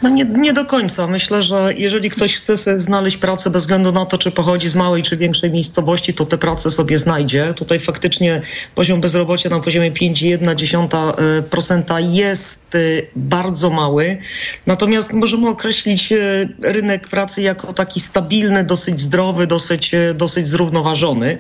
[0.02, 1.08] No nie, nie do końca.
[1.08, 4.76] Myślę, że jeżeli ktoś chce sobie znaleźć pracę bez względu na to, czy pochodzi z
[4.76, 7.54] małej czy większej miejscowości, to tę pracę sobie znajdzie.
[7.56, 8.42] Tutaj faktycznie
[8.76, 14.18] poziom bezrobocia na poziomie 5,1% jest y, bardzo mały.
[14.66, 21.38] Natomiast możemy określić y, rynek pracy jako taki stabilny, dosyć zdrowy, dosyć, dosyć zrównoważony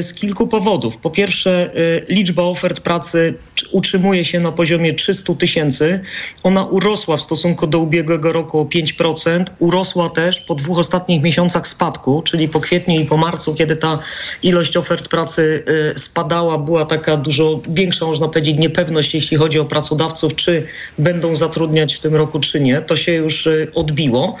[0.00, 0.96] z kilku powodów.
[0.96, 1.70] Po pierwsze,
[2.08, 3.34] liczba ofert pracy
[3.72, 6.00] utrzymuje się na poziomie 300 tysięcy.
[6.42, 7.33] Ona urosła w stosunku
[7.68, 9.44] do ubiegłego roku o 5%.
[9.58, 13.98] Urosła też po dwóch ostatnich miesiącach spadku, czyli po kwietniu i po marcu, kiedy ta
[14.42, 15.64] ilość ofert pracy
[15.94, 20.66] y, spadała, była taka dużo większa, można powiedzieć, niepewność, jeśli chodzi o pracodawców, czy
[20.98, 22.82] będą zatrudniać w tym roku, czy nie.
[22.82, 24.36] To się już y, odbiło.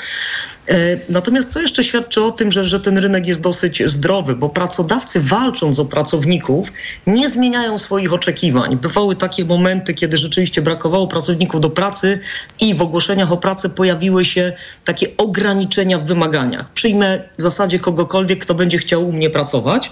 [0.68, 4.48] E, Natomiast co jeszcze świadczy o tym, że, że ten rynek jest dosyć zdrowy, bo
[4.48, 6.72] pracodawcy walcząc o pracowników
[7.06, 8.76] nie zmieniają swoich oczekiwań.
[8.76, 12.20] Bywały takie momenty, kiedy rzeczywiście brakowało pracowników do pracy
[12.60, 14.52] i w ogłoszeniach o pracę pojawiły się
[14.84, 16.72] takie ograniczenia w wymaganiach.
[16.72, 19.90] Przyjmę w zasadzie kogokolwiek, kto będzie chciał u mnie pracować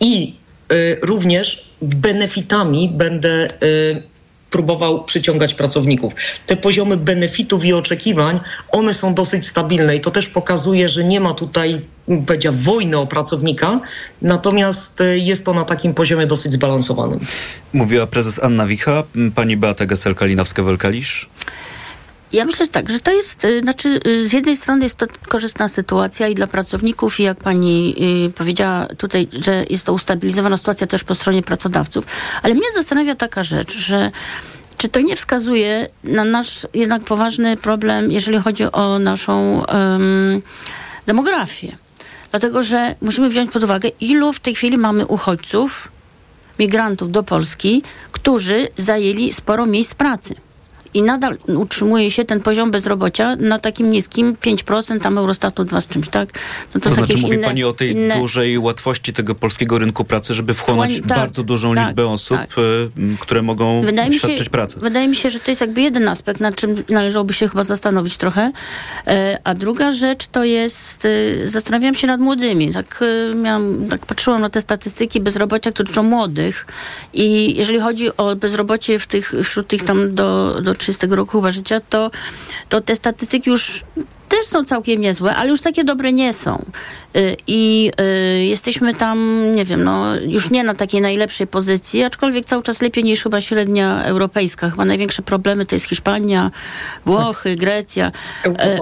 [0.00, 0.36] i
[0.72, 4.15] y, również benefitami będę y,
[4.50, 6.12] próbował przyciągać pracowników.
[6.46, 11.20] Te poziomy benefitów i oczekiwań, one są dosyć stabilne i to też pokazuje, że nie
[11.20, 11.80] ma tutaj
[12.26, 13.80] powiedział, wojny o pracownika,
[14.22, 17.20] natomiast y, jest to na takim poziomie dosyć zbalansowanym.
[17.72, 19.02] Mówiła prezes Anna Wicha,
[19.34, 21.26] pani Beata Gesel-Kalinowska-Welkalisz.
[22.36, 25.06] Ja myślę że tak, że to jest, y, znaczy y, z jednej strony jest to
[25.28, 27.94] korzystna sytuacja i dla pracowników i jak pani
[28.26, 32.04] y, powiedziała tutaj, że jest to ustabilizowana sytuacja też po stronie pracodawców,
[32.42, 34.10] ale mnie zastanawia taka rzecz, że
[34.76, 40.42] czy to nie wskazuje na nasz jednak poważny problem, jeżeli chodzi o naszą em,
[41.06, 41.76] demografię?
[42.30, 45.88] Dlatego, że musimy wziąć pod uwagę, ilu w tej chwili mamy uchodźców,
[46.58, 47.82] migrantów do Polski,
[48.12, 50.45] którzy zajęli sporo miejsc pracy.
[50.96, 55.88] I nadal utrzymuje się ten poziom bezrobocia na takim niskim 5%, tam Eurostatu 2 z
[55.88, 56.28] czymś, tak?
[56.74, 58.18] No To, są znaczy mówi inne, Pani o tej inne...
[58.18, 62.58] dużej łatwości tego polskiego rynku pracy, żeby wchłonąć tak, bardzo dużą tak, liczbę osób, tak.
[62.58, 62.90] y,
[63.20, 64.80] które mogą Wydaje mi, się, świadczyć pracę.
[64.80, 68.16] wydaje mi się, że to jest jakby jeden aspekt, nad czym należałoby się chyba zastanowić
[68.16, 68.52] trochę.
[69.06, 72.72] E, A druga rzecz to jest, e, zastanawiałam się nad młodymi.
[72.72, 76.66] Tak, e, miałam, tak patrzyłam na te statystyki bezrobocia, które dotyczą młodych
[77.12, 81.52] i jeżeli chodzi o bezrobocie w tych, wśród tych tam do, do 30 roku chyba
[81.52, 82.10] życia, to,
[82.68, 83.84] to te statystyki już
[84.28, 86.64] też są całkiem niezłe, ale już takie dobre nie są.
[87.16, 92.44] Y, I y, jesteśmy tam, nie wiem, no już nie na takiej najlepszej pozycji, aczkolwiek
[92.44, 94.70] cały czas lepiej niż chyba średnia europejska.
[94.70, 96.50] Chyba największe problemy to jest Hiszpania,
[97.06, 98.12] Włochy, Grecja.
[98.44, 98.78] E,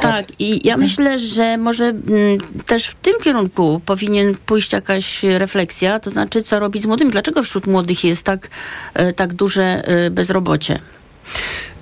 [0.00, 6.00] tak, i ja myślę, że może mm, też w tym kierunku powinien pójść jakaś refleksja,
[6.00, 7.10] to znaczy co robić z młodymi.
[7.10, 8.48] Dlaczego wśród młodych jest tak,
[8.94, 10.80] e, tak duże e, bezrobocie?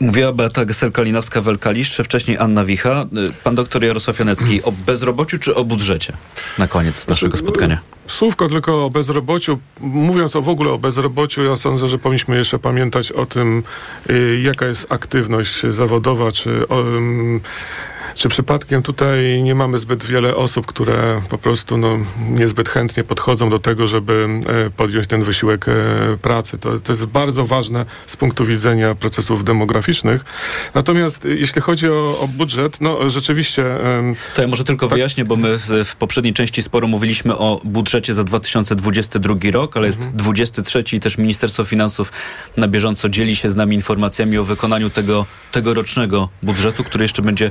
[0.00, 3.04] Mówiła Beata Gesel-Kalinowska-Welkalisz, wcześniej Anna Wicha.
[3.44, 6.12] Pan doktor Jarosław Janecki, o bezrobociu czy o budżecie?
[6.58, 7.78] Na koniec naszego spotkania.
[8.08, 9.58] Słówko tylko o bezrobociu.
[9.80, 13.62] Mówiąc o w ogóle o bezrobociu, ja sądzę, że powinniśmy jeszcze pamiętać o tym,
[14.10, 16.84] y, jaka jest aktywność zawodowa, czy, o,
[18.14, 21.98] czy przypadkiem tutaj nie mamy zbyt wiele osób, które po prostu no,
[22.30, 24.28] niezbyt chętnie podchodzą do tego, żeby
[24.66, 25.72] e, podjąć ten wysiłek e,
[26.22, 26.58] pracy.
[26.58, 30.24] To, to jest bardzo ważne z punktu widzenia procesów demograficznych.
[30.74, 33.64] Natomiast y, jeśli chodzi o, o budżet, no rzeczywiście...
[34.34, 38.24] To ja może tylko wyjaśnię, bo my w, poprzedniej części sporo mówiliśmy o budżecie za
[38.24, 42.12] 2022 rok, ale jest 23 i też Ministerstwo Finansów
[42.56, 47.50] na bieżąco dzieli się z nami informacjami o wykonaniu tego tegorocznego budżetu, który jeszcze będzie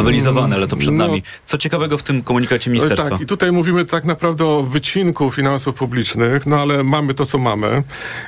[0.00, 1.06] znowelizowany, ale to przed No.
[1.06, 1.22] nami.
[1.46, 3.10] Co ciekawego w tym komunikacie ministerstwa?
[3.10, 7.38] Tak, i tutaj mówimy tak naprawdę o wycinku finansów publicznych, no ale mamy to, co
[7.38, 7.82] mamy.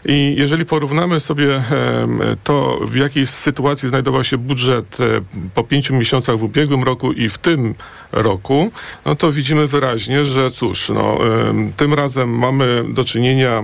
[0.06, 1.62] I jeżeli porównamy sobie
[2.44, 5.04] to, w jakiej sytuacji znajdował się budżet e,
[5.54, 7.74] po pięciu miesiącach w ubiegłym roku i w tym
[8.12, 8.70] roku,
[9.04, 11.18] no to widzimy wyraźnie, że cóż, no,
[11.76, 13.62] tym razem mamy do czynienia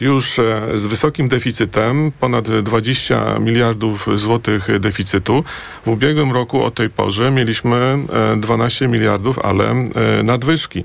[0.00, 0.42] już e,
[0.74, 5.44] z wysokim deficytem, ponad 20 miliardów złotych deficytu.
[5.86, 7.98] W ubiegłym roku o tej porze mieliśmy
[8.32, 10.84] e, 12 miliardów, ale e, nadwyżki.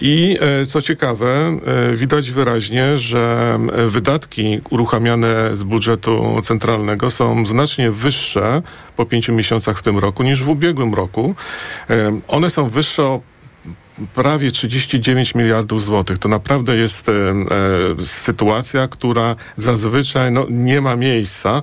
[0.00, 1.58] I e, co ciekawe,
[1.92, 8.62] e, widać wyraźnie, że e, wydatki uruchamiane z budżetu centralnego są znacznie wyższe
[8.96, 11.34] po pięciu miesiącach w tym roku niż w ubiegłym roku.
[12.32, 13.20] One są wyższe o
[14.14, 16.18] prawie 39 miliardów złotych.
[16.18, 21.62] To naprawdę jest e, e, sytuacja, która zazwyczaj no, nie ma miejsca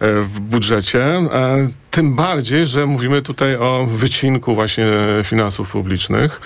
[0.00, 1.04] e, w budżecie.
[1.04, 4.86] E, tym bardziej, że mówimy tutaj o wycinku właśnie
[5.24, 6.40] finansów publicznych.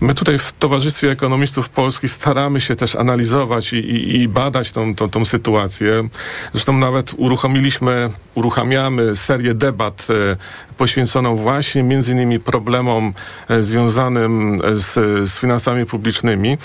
[0.00, 4.94] My tutaj w Towarzystwie Ekonomistów Polskich staramy się też analizować i, i, i badać tą,
[4.94, 6.08] tą, tą sytuację.
[6.52, 10.36] Zresztą nawet uruchomiliśmy, uruchamiamy serię debat e,
[10.76, 13.14] poświęconą właśnie między innymi problemom
[13.48, 14.94] e, związanym e, z,
[15.30, 16.58] z finansami publicznymi.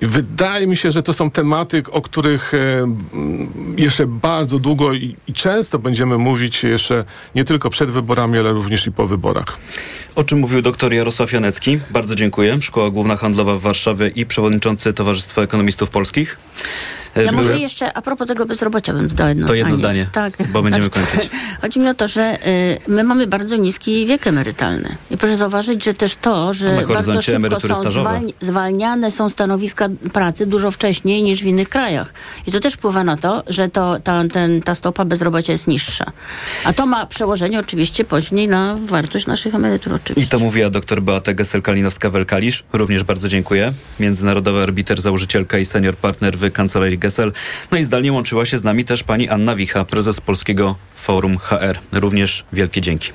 [0.00, 2.58] Wydaje mi się, że to są tematy, o których e,
[3.76, 8.92] jeszcze bardzo długo i często będziemy mówić jeszcze nie tylko przed wyborami, ale również i
[8.92, 9.58] po wyborach.
[10.14, 11.80] O czym mówił dr Jarosław Janecki.
[11.90, 12.58] Bardzo dziękuję.
[12.62, 16.36] Szkoła Główna Handlowa w Warszawie i przewodniczący Towarzystwa Ekonomistów Polskich.
[17.26, 20.06] Ja może były- jeszcze a propos tego bezrobocia bym dodała jedno To jedno zdanie.
[20.10, 20.48] zdanie, Tak.
[20.52, 21.30] bo będziemy Znaczy, kończyć.
[21.62, 24.96] Chodzi mi o to, że y, my mamy bardzo niski wiek emerytalny.
[25.10, 30.46] I proszę zauważyć, że też to, że bardzo szybko są zwalni- zwalniane są stanowiska pracy
[30.46, 32.14] dużo wcześniej niż w innych krajach.
[32.46, 36.04] I to też wpływa na to, że to, ta, ten, ta stopa bezrobocia jest niższa.
[36.64, 40.24] A to ma przełożenie oczywiście później na wartość naszych emerytur oczywiście.
[40.24, 42.62] I to mówiła dr Beata Gesel-Kalinowska-Welkalisz.
[42.72, 43.72] Również bardzo dziękuję.
[44.00, 46.98] Międzynarodowy arbiter, założycielka i senior partner w Kancelarii
[47.70, 51.78] No i zdalnie łączyła się z nami też pani Anna Wicha, prezes Polskiego Forum HR.
[51.92, 53.10] Również wielkie dzięki.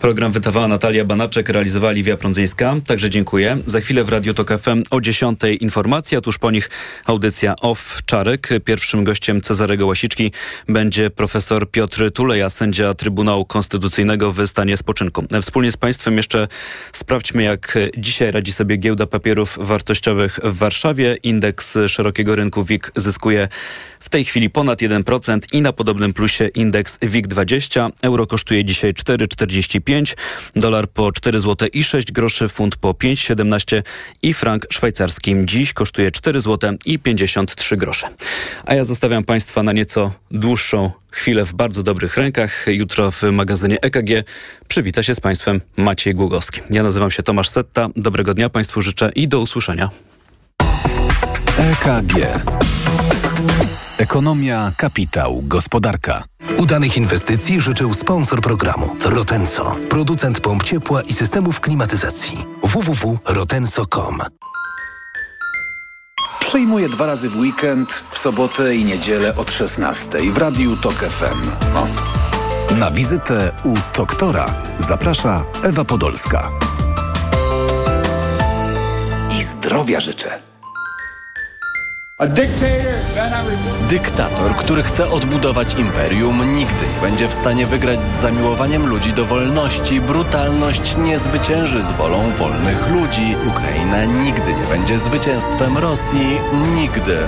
[0.00, 2.74] Program wydawała Natalia Banaczek, realizowała Liwia Prądzyńska.
[2.86, 3.58] Także dziękuję.
[3.66, 6.70] Za chwilę w Radio Tok FM o 10 informacja, tuż po nich
[7.06, 8.48] audycja OFF Czarek.
[8.64, 10.32] Pierwszym gościem Cezarego Łasiczki
[10.68, 15.24] będzie profesor Piotr Tuleja, sędzia Trybunału Konstytucyjnego w stanie spoczynku.
[15.42, 16.48] Wspólnie z Państwem jeszcze
[16.92, 21.16] sprawdźmy, jak dzisiaj radzi sobie giełda papierów wartościowych w Warszawie.
[21.22, 23.48] Indeks szerokiego rynku WIG zyskał zyskuje
[24.00, 27.90] w tej chwili ponad 1% i na podobnym plusie indeks WIG20.
[28.02, 30.16] Euro kosztuje dzisiaj 4,45,
[30.56, 33.82] dolar po 4 zł i 6 groszy, funt po 5,17
[34.22, 38.08] i frank szwajcarski dziś kosztuje 4 zł i 53 grosze.
[38.66, 42.66] A ja zostawiam Państwa na nieco dłuższą chwilę w bardzo dobrych rękach.
[42.66, 44.28] Jutro w magazynie EKG
[44.68, 46.60] przywita się z Państwem Maciej Głogowski.
[46.70, 47.88] Ja nazywam się Tomasz Setta.
[47.96, 49.90] Dobrego dnia Państwu życzę i do usłyszenia.
[51.58, 52.14] EKG.
[53.98, 56.24] Ekonomia, kapitał, gospodarka.
[56.56, 62.46] Udanych inwestycji życzył sponsor programu Rotenso, producent pomp ciepła i systemów klimatyzacji.
[62.62, 64.18] www.rotenso.com
[66.40, 71.50] Przyjmuję dwa razy w weekend, w sobotę i niedzielę od 16 w Radiu Tok FM.
[71.76, 71.86] O.
[72.74, 74.46] Na wizytę u doktora
[74.78, 76.50] zaprasza Ewa Podolska.
[79.38, 80.47] I zdrowia życzę.
[83.88, 89.24] Dyktator, który chce odbudować imperium, nigdy nie będzie w stanie wygrać z zamiłowaniem ludzi do
[89.24, 90.00] wolności.
[90.00, 93.36] Brutalność nie zwycięży z wolą wolnych ludzi.
[93.48, 96.40] Ukraina nigdy nie będzie zwycięstwem Rosji.
[96.74, 97.18] Nigdy.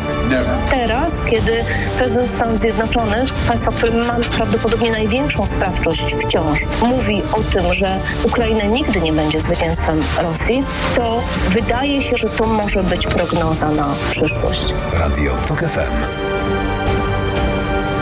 [0.70, 1.64] Teraz, kiedy
[1.99, 8.64] prezydent Stanów Zjednoczonych, państwa, które ma prawdopodobnie największą sprawczość wciąż, mówi o tym, że Ukraina
[8.64, 10.64] nigdy nie będzie zwycięstwem Rosji,
[10.97, 14.79] to wydaje się, że to może być prognoza na przyszłość.
[14.92, 15.92] Radio TOK FM.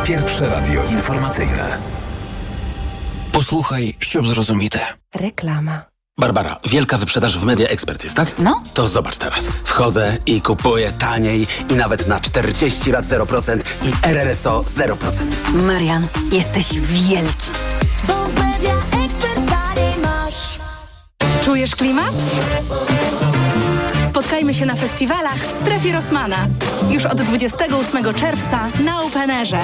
[0.04, 1.78] Pierwsze radio informacyjne.
[3.32, 4.80] Posłuchaj, ściub zrozumite.
[5.14, 5.82] Reklama.
[6.18, 8.32] Barbara, wielka wyprzedaż w Media Expert jest, tak?
[8.38, 8.62] No.
[8.74, 9.48] To zobacz teraz.
[9.64, 14.96] Wchodzę i kupuję taniej i nawet na 40 lat 0% i RRSO 0%.
[15.54, 17.50] Marian, jesteś wielki.
[18.08, 18.74] Bo w Media
[19.04, 20.58] Expert taniej masz.
[21.44, 22.14] Czujesz klimat?
[24.18, 26.36] Spotkajmy się na festiwalach w strefie Rosmana.
[26.90, 29.60] Już od 28 czerwca na Openerze.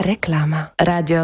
[0.00, 0.66] Reklama.
[0.80, 1.16] Radio